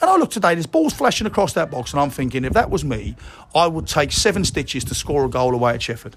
And 0.00 0.10
I 0.10 0.16
look 0.16 0.32
today, 0.32 0.54
there's 0.54 0.66
balls 0.66 0.92
flashing 0.92 1.26
across 1.26 1.52
that 1.54 1.70
box, 1.70 1.92
and 1.92 2.00
I'm 2.00 2.10
thinking, 2.10 2.44
if 2.44 2.52
that 2.54 2.70
was 2.70 2.84
me, 2.84 3.14
I 3.54 3.68
would 3.68 3.86
take 3.86 4.10
seven 4.10 4.44
stitches 4.44 4.84
to 4.84 4.94
score 4.94 5.24
a 5.24 5.30
goal 5.30 5.54
away 5.54 5.74
at 5.74 5.80
Shefford. 5.80 6.14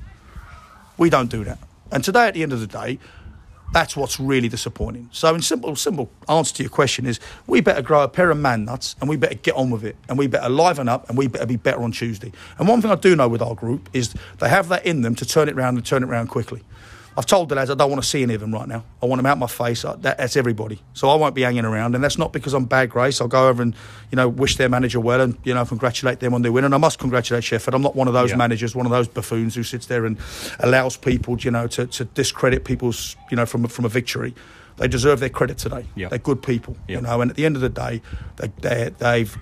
We 0.97 1.09
don't 1.09 1.29
do 1.29 1.43
that. 1.43 1.59
And 1.91 2.03
today, 2.03 2.27
at 2.27 2.33
the 2.33 2.43
end 2.43 2.53
of 2.53 2.59
the 2.59 2.67
day, 2.67 2.99
that's 3.73 3.97
what's 3.97 4.19
really 4.19 4.47
disappointing. 4.47 5.09
So, 5.11 5.33
in 5.35 5.41
simple, 5.41 5.75
simple 5.75 6.09
answer 6.29 6.53
to 6.55 6.63
your 6.63 6.69
question 6.69 7.05
is, 7.05 7.19
we 7.47 7.61
better 7.61 7.81
grow 7.81 8.03
a 8.03 8.07
pair 8.07 8.29
of 8.31 8.37
man 8.37 8.65
nuts, 8.65 8.95
and 8.99 9.09
we 9.09 9.17
better 9.17 9.35
get 9.35 9.55
on 9.55 9.69
with 9.69 9.83
it, 9.83 9.95
and 10.07 10.17
we 10.17 10.27
better 10.27 10.49
liven 10.49 10.87
up, 10.87 11.09
and 11.09 11.17
we 11.17 11.27
better 11.27 11.45
be 11.45 11.57
better 11.57 11.81
on 11.83 11.91
Tuesday. 11.91 12.31
And 12.57 12.67
one 12.67 12.81
thing 12.81 12.91
I 12.91 12.95
do 12.95 13.15
know 13.15 13.27
with 13.27 13.41
our 13.41 13.55
group 13.55 13.89
is 13.93 14.13
they 14.39 14.49
have 14.49 14.69
that 14.69 14.85
in 14.85 15.01
them 15.01 15.15
to 15.15 15.25
turn 15.25 15.49
it 15.49 15.55
around 15.55 15.75
and 15.75 15.85
turn 15.85 16.03
it 16.03 16.09
around 16.09 16.27
quickly. 16.27 16.63
I've 17.17 17.25
told 17.25 17.49
the 17.49 17.55
lads 17.55 17.71
I 17.71 17.73
don't 17.73 17.89
want 17.89 18.01
to 18.03 18.07
see 18.07 18.21
any 18.21 18.35
of 18.35 18.41
them 18.41 18.53
right 18.53 18.67
now. 18.67 18.83
I 19.01 19.07
want 19.07 19.17
them 19.17 19.25
out 19.25 19.39
my 19.39 19.47
face. 19.47 19.83
Uh, 19.83 19.95
that, 20.01 20.19
that's 20.19 20.37
everybody. 20.37 20.79
So 20.93 21.09
I 21.09 21.15
won't 21.15 21.33
be 21.33 21.41
hanging 21.41 21.65
around, 21.65 21.95
and 21.95 22.03
that's 22.03 22.19
not 22.19 22.31
because 22.31 22.53
I'm 22.53 22.65
bad 22.65 22.91
grace. 22.91 23.19
I'll 23.19 23.27
go 23.27 23.47
over 23.49 23.63
and 23.63 23.73
you 24.11 24.15
know 24.15 24.29
wish 24.29 24.57
their 24.57 24.69
manager 24.69 24.99
well, 24.99 25.21
and 25.21 25.35
you 25.43 25.53
know 25.55 25.65
congratulate 25.65 26.19
them 26.19 26.35
on 26.35 26.43
their 26.43 26.51
win. 26.51 26.63
And 26.63 26.75
I 26.75 26.77
must 26.77 26.99
congratulate 26.99 27.43
Shefford. 27.43 27.73
I'm 27.73 27.81
not 27.81 27.95
one 27.95 28.07
of 28.07 28.13
those 28.13 28.29
Yeah. 28.29 28.35
managers, 28.37 28.75
one 28.75 28.85
of 28.85 28.91
those 28.91 29.07
buffoons 29.07 29.55
who 29.55 29.63
sits 29.63 29.87
there 29.87 30.05
and 30.05 30.17
allows 30.59 30.95
people, 30.95 31.37
you 31.39 31.49
know, 31.49 31.65
to, 31.67 31.87
to 31.87 32.05
discredit 32.05 32.65
people's, 32.65 33.15
you 33.31 33.35
know, 33.37 33.47
from 33.47 33.65
a- 33.65 33.69
from 33.69 33.85
a 33.85 33.89
victory. 33.89 34.35
They 34.77 34.87
deserve 34.87 35.19
their 35.19 35.29
credit 35.29 35.57
today. 35.57 35.87
They're 35.95 36.19
good 36.19 36.43
people, 36.43 36.77
you 36.87 37.01
know. 37.01 37.19
And 37.21 37.31
at 37.31 37.35
the 37.35 37.47
end 37.47 37.55
of 37.55 37.63
the 37.63 37.69
day, 37.69 37.99
they, 38.35 38.51
they, 38.61 38.89
they've 38.99 39.35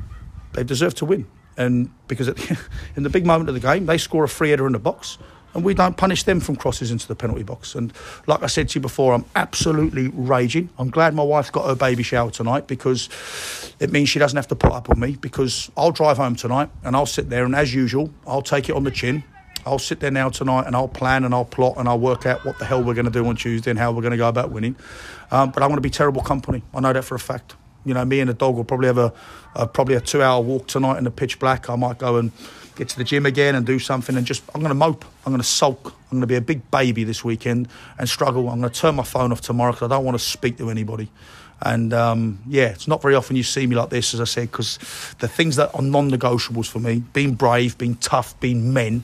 they 0.53 0.63
deserve 0.63 0.95
to 0.95 1.05
win. 1.05 1.27
And 1.57 1.89
because 2.07 2.29
at 2.29 2.37
the, 2.37 2.57
in 2.95 3.03
the 3.03 3.09
big 3.09 3.25
moment 3.25 3.49
of 3.49 3.55
the 3.55 3.59
game, 3.61 3.85
they 3.85 3.97
score 3.97 4.23
a 4.23 4.29
free 4.29 4.51
header 4.51 4.65
in 4.65 4.71
the 4.71 4.79
box, 4.79 5.17
and 5.55 5.63
we 5.63 5.73
don't 5.73 5.95
punish 5.95 6.23
them 6.23 6.41
from 6.41 6.57
crosses 6.57 6.91
into 6.91 7.07
the 7.07 7.15
penalty 7.15 7.43
box. 7.43 7.75
And 7.75 7.93
like 8.27 8.43
I 8.43 8.47
said 8.47 8.69
to 8.69 8.75
you 8.75 8.81
before, 8.81 9.13
I'm 9.13 9.25
absolutely 9.35 10.09
raging. 10.09 10.69
I'm 10.77 10.89
glad 10.89 11.15
my 11.15 11.23
wife's 11.23 11.49
got 11.49 11.65
her 11.65 11.75
baby 11.75 12.03
shower 12.03 12.29
tonight 12.29 12.67
because 12.67 13.09
it 13.79 13.89
means 13.91 14.09
she 14.09 14.19
doesn't 14.19 14.35
have 14.35 14.49
to 14.49 14.55
put 14.55 14.73
up 14.73 14.89
with 14.89 14.97
me. 14.97 15.15
Because 15.15 15.71
I'll 15.77 15.91
drive 15.91 16.17
home 16.17 16.35
tonight 16.35 16.69
and 16.83 16.95
I'll 16.95 17.05
sit 17.05 17.29
there, 17.29 17.45
and 17.45 17.55
as 17.55 17.73
usual, 17.73 18.13
I'll 18.27 18.41
take 18.41 18.69
it 18.69 18.75
on 18.75 18.83
the 18.83 18.91
chin. 18.91 19.23
I'll 19.65 19.79
sit 19.79 19.99
there 19.99 20.11
now 20.11 20.29
tonight 20.29 20.67
and 20.67 20.75
I'll 20.75 20.87
plan 20.87 21.23
and 21.23 21.33
I'll 21.33 21.45
plot 21.45 21.75
and 21.77 21.87
I'll 21.87 21.99
work 21.99 22.25
out 22.25 22.45
what 22.45 22.59
the 22.59 22.65
hell 22.65 22.83
we're 22.83 22.93
going 22.93 23.05
to 23.05 23.11
do 23.11 23.25
on 23.25 23.35
Tuesday 23.35 23.71
and 23.71 23.79
how 23.79 23.91
we're 23.91 24.01
going 24.01 24.11
to 24.11 24.17
go 24.17 24.29
about 24.29 24.51
winning. 24.51 24.75
Um, 25.31 25.49
but 25.49 25.63
I'm 25.63 25.69
going 25.69 25.77
to 25.77 25.81
be 25.81 25.89
terrible 25.89 26.21
company. 26.21 26.61
I 26.73 26.81
know 26.81 26.93
that 26.93 27.03
for 27.03 27.15
a 27.15 27.19
fact. 27.19 27.55
You 27.85 27.93
know, 27.93 28.03
me 28.03 28.19
and 28.19 28.29
the 28.29 28.33
dog 28.33 28.55
will 28.55 28.63
probably 28.63 28.87
have 28.87 28.97
a, 28.97 29.13
a 29.55 29.67
probably 29.67 29.95
a 29.95 30.01
two-hour 30.01 30.41
walk 30.41 30.67
tonight 30.67 30.97
in 30.97 31.03
the 31.03 31.11
pitch 31.11 31.39
black. 31.39 31.69
I 31.69 31.75
might 31.75 31.97
go 31.97 32.17
and 32.17 32.31
get 32.75 32.89
to 32.89 32.97
the 32.97 33.03
gym 33.03 33.25
again 33.25 33.55
and 33.55 33.65
do 33.65 33.79
something 33.79 34.17
and 34.17 34.25
just 34.25 34.43
I'm 34.53 34.61
going 34.61 34.69
to 34.69 34.75
mope. 34.75 35.05
I'm 35.25 35.31
going 35.31 35.41
to 35.41 35.47
sulk. 35.47 35.85
I'm 35.85 36.17
going 36.17 36.21
to 36.21 36.27
be 36.27 36.35
a 36.35 36.41
big 36.41 36.69
baby 36.71 37.03
this 37.03 37.23
weekend 37.23 37.67
and 37.97 38.09
struggle. 38.09 38.49
I'm 38.49 38.59
going 38.59 38.71
to 38.71 38.79
turn 38.79 38.95
my 38.95 39.03
phone 39.03 39.31
off 39.31 39.41
tomorrow 39.41 39.71
because 39.71 39.89
I 39.89 39.95
don't 39.95 40.03
want 40.03 40.17
to 40.17 40.23
speak 40.23 40.57
to 40.57 40.69
anybody. 40.69 41.09
And 41.61 41.93
um, 41.93 42.39
yeah, 42.47 42.65
it's 42.65 42.87
not 42.87 43.01
very 43.01 43.15
often 43.15 43.37
you 43.37 43.43
see 43.43 43.65
me 43.65 43.75
like 43.75 43.89
this, 43.89 44.13
as 44.13 44.19
I 44.19 44.25
said, 44.25 44.51
because 44.51 44.77
the 45.19 45.27
things 45.27 45.55
that 45.55 45.73
are 45.73 45.81
non-negotiables 45.81 46.67
for 46.67 46.79
me: 46.79 47.03
being 47.13 47.35
brave, 47.35 47.77
being 47.77 47.95
tough, 47.95 48.37
being 48.39 48.73
men 48.73 49.03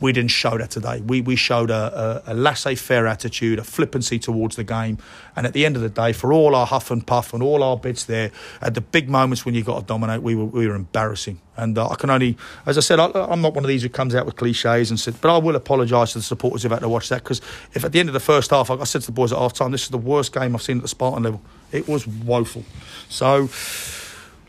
we 0.00 0.12
didn't 0.12 0.30
show 0.30 0.56
that 0.56 0.70
today. 0.70 1.00
We, 1.00 1.20
we 1.20 1.36
showed 1.36 1.70
a, 1.70 2.22
a, 2.26 2.32
a 2.32 2.34
laissez-faire 2.34 3.06
attitude, 3.06 3.58
a 3.58 3.64
flippancy 3.64 4.18
towards 4.18 4.56
the 4.56 4.64
game. 4.64 4.98
And 5.36 5.46
at 5.46 5.52
the 5.52 5.66
end 5.66 5.76
of 5.76 5.82
the 5.82 5.88
day, 5.88 6.12
for 6.12 6.32
all 6.32 6.54
our 6.54 6.66
huff 6.66 6.90
and 6.90 7.06
puff 7.06 7.34
and 7.34 7.42
all 7.42 7.62
our 7.62 7.76
bits 7.76 8.04
there, 8.04 8.30
at 8.62 8.74
the 8.74 8.80
big 8.80 9.08
moments 9.08 9.44
when 9.44 9.54
you 9.54 9.62
got 9.62 9.80
to 9.80 9.86
dominate, 9.86 10.22
we 10.22 10.34
were, 10.34 10.46
we 10.46 10.66
were 10.66 10.74
embarrassing. 10.74 11.40
And 11.56 11.76
uh, 11.76 11.88
I 11.88 11.96
can 11.96 12.08
only, 12.08 12.38
as 12.64 12.78
I 12.78 12.80
said, 12.80 12.98
I, 12.98 13.10
I'm 13.14 13.42
not 13.42 13.54
one 13.54 13.64
of 13.64 13.68
these 13.68 13.82
who 13.82 13.90
comes 13.90 14.14
out 14.14 14.24
with 14.24 14.36
cliches 14.36 14.90
and 14.90 14.98
said, 14.98 15.20
but 15.20 15.34
I 15.34 15.38
will 15.38 15.56
apologise 15.56 16.12
to 16.12 16.18
the 16.18 16.24
supporters 16.24 16.62
who've 16.62 16.72
had 16.72 16.80
to 16.80 16.88
watch 16.88 17.10
that 17.10 17.22
because 17.22 17.42
if 17.74 17.84
at 17.84 17.92
the 17.92 18.00
end 18.00 18.08
of 18.08 18.14
the 18.14 18.20
first 18.20 18.50
half, 18.50 18.70
I 18.70 18.84
said 18.84 19.02
to 19.02 19.06
the 19.08 19.12
boys 19.12 19.32
at 19.32 19.38
half 19.38 19.52
time, 19.52 19.70
this 19.70 19.82
is 19.82 19.90
the 19.90 19.98
worst 19.98 20.32
game 20.32 20.54
I've 20.54 20.62
seen 20.62 20.78
at 20.78 20.82
the 20.82 20.88
Spartan 20.88 21.22
level. 21.22 21.42
It 21.70 21.86
was 21.86 22.06
woeful. 22.06 22.64
So, 23.08 23.50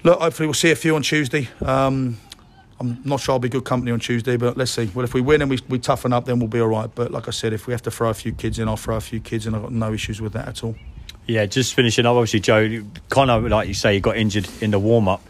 look, 0.04 0.20
hopefully 0.20 0.48
we'll 0.48 0.54
see 0.54 0.72
a 0.72 0.76
few 0.76 0.96
on 0.96 1.02
Tuesday. 1.02 1.50
Um, 1.62 2.18
I'm 2.82 3.00
not 3.06 3.20
sure 3.20 3.34
I'll 3.34 3.40
be 3.40 3.48
good 3.48 3.64
company 3.64 3.92
on 3.92 4.00
Tuesday, 4.00 4.38
but 4.38 4.58
let's 4.58 4.72
see. 4.72 4.90
Well, 4.96 5.06
if 5.06 5.14
we 5.14 5.22
win 5.22 5.42
and 5.42 5.52
we, 5.52 5.60
we 5.70 5.78
toughen 5.78 6.12
up, 6.14 6.26
then 6.26 6.40
we'll 6.40 6.48
be 6.48 6.60
all 6.60 6.68
right. 6.68 6.90
But 6.94 7.12
like 7.12 7.28
I 7.28 7.32
said, 7.32 7.54
if 7.54 7.68
we 7.68 7.74
have 7.74 7.84
to 7.84 7.92
throw 7.92 8.10
a 8.10 8.14
few 8.14 8.34
kids 8.34 8.58
in, 8.58 8.68
I'll 8.68 8.76
throw 8.76 8.96
a 8.96 9.02
few 9.02 9.20
kids 9.20 9.46
in. 9.46 9.54
I've 9.54 9.62
got 9.62 9.72
no 9.72 9.94
issues 9.94 10.20
with 10.20 10.34
that 10.34 10.48
at 10.48 10.64
all. 10.64 10.76
Yeah, 11.28 11.46
just 11.46 11.76
finishing 11.76 12.08
up. 12.08 12.16
Obviously, 12.16 12.40
Joe, 12.40 12.84
kind 13.10 13.30
of 13.30 13.44
like 13.44 13.68
you 13.68 13.76
say, 13.76 13.94
you 13.94 14.00
got 14.00 14.18
injured 14.18 14.50
in 14.62 14.72
the 14.72 14.80
warm 14.80 15.08
up. 15.08 15.22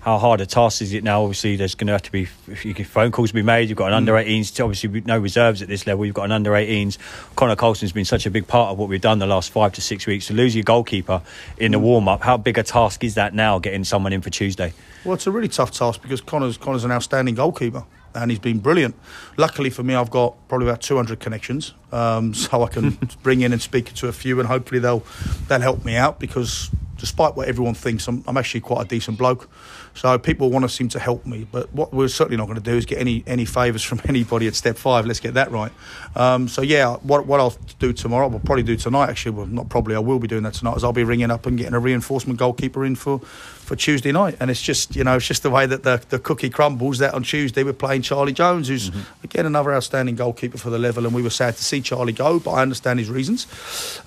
How 0.00 0.16
hard 0.16 0.40
a 0.40 0.46
task 0.46 0.80
is 0.80 0.94
it 0.94 1.04
now? 1.04 1.22
Obviously, 1.22 1.56
there's 1.56 1.74
going 1.74 1.88
to 1.88 1.92
have 1.92 2.02
to 2.02 2.12
be 2.12 2.22
if 2.48 2.64
you 2.64 2.72
can- 2.72 2.86
phone 2.86 3.12
calls 3.12 3.30
to 3.30 3.34
be 3.34 3.42
made. 3.42 3.68
You've 3.68 3.76
got 3.76 3.88
an 3.88 3.94
under 3.94 4.14
18s. 4.14 4.58
Obviously, 4.58 5.02
no 5.04 5.18
reserves 5.18 5.60
at 5.60 5.68
this 5.68 5.86
level. 5.86 6.06
You've 6.06 6.14
got 6.14 6.24
an 6.24 6.32
under 6.32 6.52
18s. 6.52 6.96
Connor 7.36 7.56
Colson's 7.56 7.92
been 7.92 8.06
such 8.06 8.24
a 8.24 8.30
big 8.30 8.46
part 8.48 8.70
of 8.70 8.78
what 8.78 8.88
we've 8.88 9.00
done 9.00 9.18
the 9.18 9.26
last 9.26 9.50
five 9.50 9.72
to 9.74 9.82
six 9.82 10.06
weeks. 10.06 10.28
To 10.28 10.34
lose 10.34 10.56
your 10.56 10.64
goalkeeper 10.64 11.20
in 11.58 11.72
the 11.72 11.78
warm 11.78 12.08
up, 12.08 12.22
how 12.22 12.38
big 12.38 12.56
a 12.56 12.62
task 12.62 13.04
is 13.04 13.14
that 13.16 13.34
now? 13.34 13.58
Getting 13.58 13.84
someone 13.84 14.14
in 14.14 14.22
for 14.22 14.30
Tuesday. 14.30 14.72
Well, 15.04 15.14
it's 15.14 15.26
a 15.26 15.30
really 15.30 15.48
tough 15.48 15.70
task 15.70 16.00
because 16.00 16.22
Connor's 16.22 16.56
Connor's 16.56 16.84
an 16.84 16.92
outstanding 16.92 17.34
goalkeeper 17.34 17.84
and 18.14 18.30
he's 18.30 18.40
been 18.40 18.58
brilliant. 18.58 18.94
Luckily 19.36 19.70
for 19.70 19.82
me, 19.82 19.94
I've 19.94 20.10
got 20.10 20.34
probably 20.48 20.66
about 20.68 20.80
200 20.80 21.20
connections, 21.20 21.74
um, 21.92 22.34
so 22.34 22.62
I 22.62 22.68
can 22.68 22.98
bring 23.22 23.42
in 23.42 23.52
and 23.52 23.60
speak 23.60 23.92
to 23.94 24.08
a 24.08 24.12
few, 24.12 24.38
and 24.40 24.48
hopefully 24.48 24.80
they'll 24.80 25.04
they'll 25.48 25.60
help 25.60 25.84
me 25.84 25.96
out 25.96 26.18
because 26.18 26.70
despite 27.00 27.34
what 27.34 27.48
everyone 27.48 27.74
thinks, 27.74 28.06
I'm, 28.06 28.22
I'm 28.26 28.36
actually 28.36 28.60
quite 28.60 28.82
a 28.82 28.88
decent 28.88 29.18
bloke. 29.18 29.48
So 29.94 30.16
people 30.18 30.50
want 30.50 30.64
to 30.64 30.68
seem 30.68 30.88
to 30.90 31.00
help 31.00 31.26
me, 31.26 31.46
but 31.50 31.72
what 31.72 31.92
we're 31.92 32.08
certainly 32.08 32.36
not 32.36 32.46
going 32.46 32.58
to 32.58 32.62
do 32.62 32.76
is 32.76 32.86
get 32.86 32.98
any 32.98 33.24
any 33.26 33.44
favours 33.44 33.82
from 33.90 34.00
anybody 34.08 34.46
at 34.46 34.54
step 34.54 34.76
five. 34.76 35.06
Let's 35.06 35.20
get 35.20 35.34
that 35.34 35.50
right. 35.50 35.72
Um, 36.14 36.46
so 36.46 36.62
yeah, 36.62 36.96
what 36.96 37.26
what 37.26 37.40
I'll 37.40 37.56
do 37.78 37.92
tomorrow, 37.92 38.30
I'll 38.30 38.38
probably 38.38 38.62
do 38.62 38.76
tonight. 38.76 39.08
Actually, 39.08 39.32
well, 39.32 39.46
not 39.46 39.68
probably. 39.68 39.96
I 39.96 39.98
will 39.98 40.18
be 40.18 40.28
doing 40.28 40.44
that 40.44 40.54
tonight. 40.54 40.76
Is 40.76 40.84
I'll 40.84 40.92
be 40.92 41.04
ringing 41.04 41.30
up 41.30 41.46
and 41.46 41.58
getting 41.58 41.74
a 41.74 41.80
reinforcement 41.80 42.38
goalkeeper 42.38 42.84
in 42.84 42.94
for 42.94 43.20
for 43.70 43.76
Tuesday 43.76 44.10
night. 44.10 44.36
And 44.40 44.50
it's 44.50 44.60
just 44.60 44.96
you 44.96 45.04
know 45.04 45.14
it's 45.14 45.28
just 45.28 45.44
the 45.44 45.50
way 45.50 45.64
that 45.64 45.84
the 45.84 46.02
the 46.08 46.18
cookie 46.18 46.50
crumbles. 46.50 46.98
That 46.98 47.14
on 47.14 47.22
Tuesday 47.22 47.62
we're 47.62 47.72
playing 47.72 48.02
Charlie 48.02 48.32
Jones, 48.32 48.66
who's 48.66 48.90
again 49.22 49.46
another 49.46 49.72
outstanding 49.72 50.16
goalkeeper 50.16 50.58
for 50.58 50.70
the 50.70 50.78
level. 50.78 51.06
And 51.06 51.14
we 51.14 51.22
were 51.22 51.30
sad 51.30 51.54
to 51.54 51.62
see 51.62 51.80
Charlie 51.80 52.12
go, 52.12 52.40
but 52.40 52.50
I 52.50 52.62
understand 52.62 52.98
his 52.98 53.08
reasons. 53.08 53.46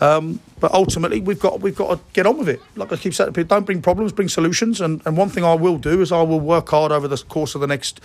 Um, 0.02 0.42
but 0.60 0.74
ultimately, 0.74 1.22
we've 1.22 1.40
got 1.40 1.62
we've 1.62 1.78
got 1.78 1.96
to 1.96 2.04
get 2.12 2.26
on 2.26 2.38
with 2.38 2.50
it. 2.50 2.62
Like 2.76 2.92
I 2.92 2.98
keep 2.98 3.14
saying, 3.14 3.30
to 3.30 3.32
people, 3.32 3.56
don't 3.56 3.66
bring 3.66 3.82
problems, 3.82 4.12
bring 4.12 4.28
solutions. 4.28 4.82
And, 4.82 5.02
and 5.06 5.16
one 5.16 5.30
thing 5.30 5.46
I 5.46 5.54
will 5.54 5.78
do 5.78 6.02
is 6.02 6.12
I 6.12 6.24
will 6.24 6.42
work 6.42 6.68
hard 6.68 6.92
over 6.92 7.08
the 7.08 7.18
course 7.30 7.56
of 7.56 7.62
the 7.62 7.68
next 7.68 8.02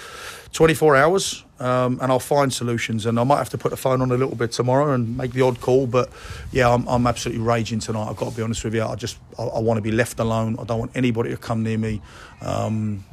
24 0.53 0.95
hours, 0.95 1.45
um, 1.61 1.99
and 2.01 2.13
I'll 2.13 2.19
find 2.19 2.53
solutions. 2.53 3.07
And 3.07 3.19
I 3.19 3.25
might 3.25 3.39
have 3.39 3.51
to 3.51 3.59
put 3.59 3.71
the 3.71 3.77
phone 3.77 4.01
on 4.01 4.11
a 4.11 4.17
little 4.17 4.37
bit 4.37 4.53
tomorrow 4.53 4.93
and 4.93 5.17
make 5.17 5.33
the 5.33 5.43
odd 5.43 5.61
call. 5.61 5.87
But 5.87 6.11
yeah, 6.53 6.73
I'm, 6.73 6.87
I'm 6.89 7.07
absolutely 7.07 7.43
raging 7.43 7.81
tonight. 7.81 8.09
I've 8.09 8.17
got 8.17 8.31
to 8.31 8.37
be 8.37 8.43
honest 8.43 8.65
with 8.65 8.75
you. 8.75 8.85
I 8.85 8.95
just 8.95 9.19
I, 9.39 9.45
I 9.45 9.59
want 9.61 9.79
to 9.79 9.83
be 9.83 9.93
left 9.93 10.21
alone. 10.21 10.57
I 10.59 10.65
don't 10.65 10.79
want 10.79 10.93
anybody 10.95 11.31
to 11.31 11.37
come 11.37 11.63
near 11.63 11.79
me. 11.79 12.01
Um, 12.41 13.05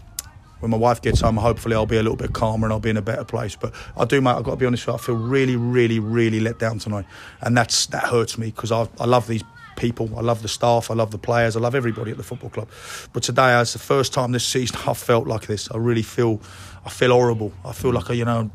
when 0.59 0.71
my 0.71 0.77
wife 0.77 1.01
gets 1.01 1.21
home, 1.21 1.37
hopefully 1.37 1.75
I'll 1.75 1.85
be 1.85 1.97
a 1.97 2.01
little 2.01 2.15
bit 2.15 2.33
calmer 2.33 2.65
and 2.65 2.73
I'll 2.73 2.79
be 2.79 2.89
in 2.89 2.97
a 2.97 3.01
better 3.01 3.25
place. 3.25 3.55
But 3.55 3.73
I 3.97 4.05
do, 4.05 4.21
mate. 4.21 4.31
I've 4.31 4.43
got 4.43 4.51
to 4.51 4.57
be 4.57 4.65
honest 4.65 4.87
with 4.87 4.93
you. 4.93 4.97
I 4.97 5.01
feel 5.01 5.15
really, 5.15 5.55
really, 5.55 5.99
really 5.99 6.39
let 6.39 6.59
down 6.59 6.79
tonight, 6.79 7.05
and 7.41 7.57
that's 7.57 7.87
that 7.87 8.05
hurts 8.05 8.37
me 8.37 8.47
because 8.47 8.71
I, 8.71 8.87
I 8.99 9.05
love 9.05 9.27
these 9.27 9.43
people. 9.75 10.11
I 10.17 10.21
love 10.21 10.41
the 10.41 10.47
staff. 10.47 10.89
I 10.89 10.93
love 10.93 11.11
the 11.11 11.17
players. 11.17 11.55
I 11.55 11.59
love 11.59 11.75
everybody 11.75 12.11
at 12.11 12.17
the 12.17 12.23
football 12.23 12.49
club. 12.49 12.69
But 13.13 13.23
today, 13.23 13.59
it's 13.59 13.73
the 13.73 13.79
first 13.79 14.13
time 14.13 14.31
this 14.31 14.45
season 14.45 14.77
I've 14.87 14.97
felt 14.97 15.27
like 15.27 15.47
this. 15.47 15.69
I 15.71 15.77
really 15.77 16.03
feel, 16.03 16.41
I 16.85 16.89
feel 16.89 17.11
horrible. 17.11 17.51
I 17.63 17.73
feel 17.73 17.91
like 17.91 18.09
you 18.09 18.25
know, 18.25 18.49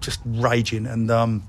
just 0.00 0.20
raging 0.24 0.86
and. 0.86 1.10
Um, 1.10 1.42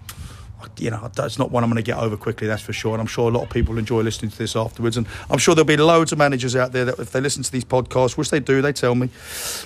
you 0.78 0.90
know, 0.90 1.10
that's 1.16 1.38
not 1.38 1.52
one 1.52 1.64
I'm 1.64 1.70
going 1.70 1.84
to 1.84 1.86
get 1.86 1.98
over 1.98 2.18
quickly, 2.18 2.48
that's 2.48 2.62
for 2.62 2.74
sure. 2.74 2.94
And 2.94 3.02
I'm 3.02 3.08
sure 3.08 3.30
a 3.30 3.34
lot 3.34 3.44
of 3.44 3.50
people 3.50 3.78
enjoy 3.78 4.02
listening 4.02 4.32
to 4.32 4.38
this 4.38 4.56
afterwards. 4.56 4.98
And 4.98 5.08
I'm 5.30 5.38
sure 5.38 5.56
there'll 5.56 5.66
be 5.66 5.78
loads 5.78 6.12
of 6.12 6.18
managers 6.18 6.56
out 6.56 6.72
there 6.72 6.86
that, 6.86 7.00
if 7.00 7.12
they 7.12 7.22
listen 7.22 7.44
to 7.44 7.52
these 7.52 7.66
podcasts, 7.66 8.18
which 8.18 8.30
they 8.30 8.40
do, 8.40 8.62
they 8.62 8.74
tell 8.74 8.96
me 8.96 9.10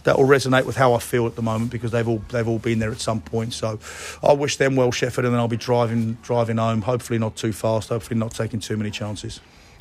that 0.04 0.18
will 0.18 0.26
resonate 0.26 0.66
with 0.66 0.76
how 0.76 0.94
I 0.94 1.00
feel 1.00 1.28
at 1.28 1.36
the 1.36 1.42
moment 1.42 1.72
because 1.72 1.92
they've 1.92 2.08
all 2.08 2.22
they've 2.30 2.48
all 2.48 2.60
been 2.60 2.80
there 2.80 2.92
at 2.92 3.00
some 3.00 3.22
point. 3.22 3.54
So 3.54 3.80
I 4.24 4.34
wish 4.34 4.58
them 4.58 4.76
well, 4.76 4.92
Shefford, 4.92 5.26
and 5.26 5.34
then 5.34 5.40
I'll 5.40 5.48
be 5.48 5.58
driving 5.58 6.18
driving 6.24 6.58
home. 6.58 6.82
Hopefully 6.82 7.20
not 7.20 7.36
too 7.36 7.54
fast. 7.54 7.90
Hopefully 7.90 8.20
not 8.20 8.32
taking 8.32 8.60
too 8.60 8.78
many 8.78 8.92
chances. 8.92 9.40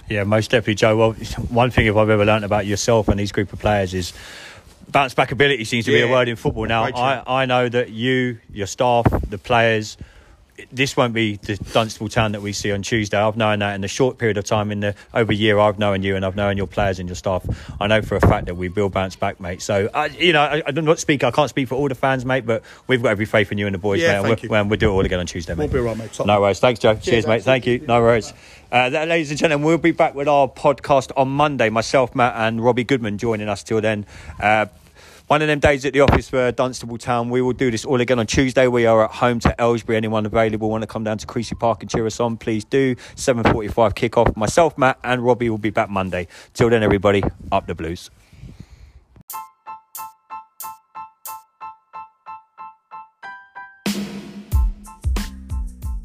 Yeah, 0.08 0.24
most 0.24 0.50
definitely, 0.50 0.76
Joe. 0.76 0.96
Well, 0.96 1.12
one 1.48 1.70
thing 1.70 1.86
if 1.86 1.96
I've 1.96 2.10
ever 2.10 2.24
learnt 2.24 2.44
about 2.44 2.66
yourself 2.66 3.08
and 3.08 3.18
these 3.18 3.32
group 3.32 3.52
of 3.52 3.58
players 3.58 3.92
is 3.92 4.12
bounce 4.88 5.14
back 5.14 5.32
ability 5.32 5.64
seems 5.64 5.84
to 5.86 5.90
be 5.90 6.00
a 6.00 6.08
word 6.08 6.28
in 6.28 6.36
football. 6.36 6.66
Now, 6.66 6.84
I. 6.84 7.42
I 7.42 7.46
know 7.46 7.68
that 7.68 7.90
you, 7.90 8.38
your 8.52 8.68
staff, 8.68 9.04
the 9.28 9.38
players, 9.38 9.96
this 10.72 10.96
won't 10.96 11.12
be 11.14 11.36
the 11.36 11.56
Dunstable 11.72 12.08
town 12.08 12.32
that 12.32 12.42
we 12.42 12.52
see 12.52 12.72
on 12.72 12.82
Tuesday. 12.82 13.16
I've 13.18 13.36
known 13.36 13.58
that 13.60 13.74
in 13.74 13.80
the 13.80 13.88
short 13.88 14.18
period 14.18 14.36
of 14.38 14.44
time, 14.44 14.70
in 14.72 14.80
the 14.80 14.94
over 15.12 15.32
a 15.32 15.34
year, 15.34 15.58
I've 15.58 15.78
known 15.78 16.02
you 16.02 16.16
and 16.16 16.24
I've 16.24 16.36
known 16.36 16.56
your 16.56 16.66
players 16.66 16.98
and 16.98 17.08
your 17.08 17.16
staff. 17.16 17.44
I 17.80 17.86
know 17.86 18.02
for 18.02 18.16
a 18.16 18.20
fact 18.20 18.46
that 18.46 18.54
we 18.56 18.68
will 18.68 18.88
bounce 18.88 19.16
back, 19.16 19.40
mate. 19.40 19.60
So, 19.62 19.88
I, 19.92 20.06
you 20.06 20.32
know, 20.32 20.40
I, 20.42 20.62
I 20.66 20.70
do 20.70 20.80
not 20.82 20.98
speak. 20.98 21.24
I 21.24 21.30
can't 21.30 21.50
speak 21.50 21.68
for 21.68 21.74
all 21.74 21.88
the 21.88 21.94
fans, 21.94 22.24
mate, 22.24 22.46
but 22.46 22.62
we've 22.86 23.02
got 23.02 23.10
every 23.10 23.26
faith 23.26 23.52
in 23.52 23.58
you 23.58 23.66
and 23.66 23.74
the 23.74 23.78
boys, 23.78 24.00
Yeah, 24.00 24.08
mate. 24.08 24.16
and 24.16 24.26
thank 24.40 24.50
we'll, 24.50 24.62
you. 24.62 24.68
we'll 24.68 24.78
do 24.78 24.90
it 24.90 24.92
all 24.92 25.04
again 25.04 25.20
on 25.20 25.26
Tuesday, 25.26 25.54
mate. 25.54 25.70
We'll 25.70 25.82
be 25.82 25.86
right, 25.86 25.96
mate. 25.96 26.12
Top 26.12 26.26
No 26.26 26.40
worries. 26.40 26.60
Thanks, 26.60 26.80
Joe. 26.80 26.94
Cheers, 26.94 27.26
mate. 27.26 27.34
mate. 27.36 27.42
Thank 27.44 27.66
you. 27.66 27.78
No 27.86 28.00
worries. 28.00 28.32
Uh, 28.72 28.90
that, 28.90 29.08
ladies 29.08 29.30
and 29.30 29.38
gentlemen, 29.38 29.64
we'll 29.66 29.78
be 29.78 29.92
back 29.92 30.14
with 30.14 30.26
our 30.28 30.48
podcast 30.48 31.12
on 31.16 31.28
Monday. 31.28 31.68
Myself, 31.70 32.14
Matt, 32.14 32.34
and 32.36 32.62
Robbie 32.64 32.84
Goodman 32.84 33.18
joining 33.18 33.48
us 33.48 33.62
till 33.62 33.80
then. 33.80 34.06
Uh, 34.40 34.66
one 35.26 35.42
of 35.42 35.48
them 35.48 35.58
days 35.58 35.84
at 35.84 35.92
the 35.92 36.00
office 36.00 36.28
for 36.28 36.52
Dunstable 36.52 36.98
Town. 36.98 37.30
We 37.30 37.42
will 37.42 37.52
do 37.52 37.70
this 37.70 37.84
all 37.84 38.00
again 38.00 38.18
on 38.18 38.26
Tuesday. 38.26 38.68
We 38.68 38.86
are 38.86 39.04
at 39.04 39.10
home 39.10 39.40
to 39.40 39.54
Aylesbury. 39.58 39.96
Anyone 39.96 40.24
available 40.24 40.70
want 40.70 40.82
to 40.82 40.86
come 40.86 41.02
down 41.02 41.18
to 41.18 41.26
Creasey 41.26 41.58
Park 41.58 41.82
and 41.82 41.90
cheer 41.90 42.06
us 42.06 42.20
on? 42.20 42.36
Please 42.36 42.64
do. 42.64 42.94
7:45 43.16 43.94
kick 43.94 44.16
off. 44.16 44.36
Myself, 44.36 44.78
Matt, 44.78 44.98
and 45.02 45.24
Robbie 45.24 45.50
will 45.50 45.58
be 45.58 45.70
back 45.70 45.90
Monday. 45.90 46.28
Till 46.54 46.70
then, 46.70 46.84
everybody, 46.84 47.24
up 47.50 47.66
the 47.66 47.74
Blues. 47.74 48.08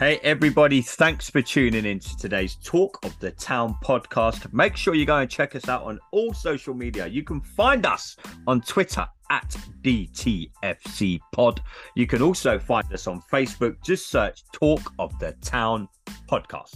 Hey, 0.02 0.18
everybody, 0.24 0.82
thanks 0.82 1.30
for 1.30 1.44
tuning 1.44 1.86
in 1.86 2.00
to 2.00 2.18
today's 2.18 2.56
Talk 2.64 2.98
of 3.06 3.20
the 3.20 3.30
Town 3.30 3.76
podcast. 3.84 4.52
Make 4.52 4.76
sure 4.76 4.96
you 4.96 5.06
go 5.06 5.18
and 5.18 5.30
check 5.30 5.56
us 5.56 5.70
out 5.70 5.84
on 5.84 6.00
all 6.12 6.34
social 6.34 6.74
media. 6.74 7.06
You 7.06 7.24
can 7.24 7.40
find 7.40 7.86
us 7.86 8.16
on 8.48 8.62
Twitter 8.62 9.08
at 9.30 9.56
DTFC 9.84 11.20
Pod. 11.34 11.62
You 11.96 12.08
can 12.08 12.24
also 12.24 12.58
find 12.58 12.92
us 12.92 13.06
on 13.06 13.22
Facebook. 13.32 13.76
Just 13.86 14.10
search 14.10 14.42
Talk 14.52 14.92
of 14.98 15.20
the 15.20 15.34
Town 15.34 15.88
podcast. 16.28 16.76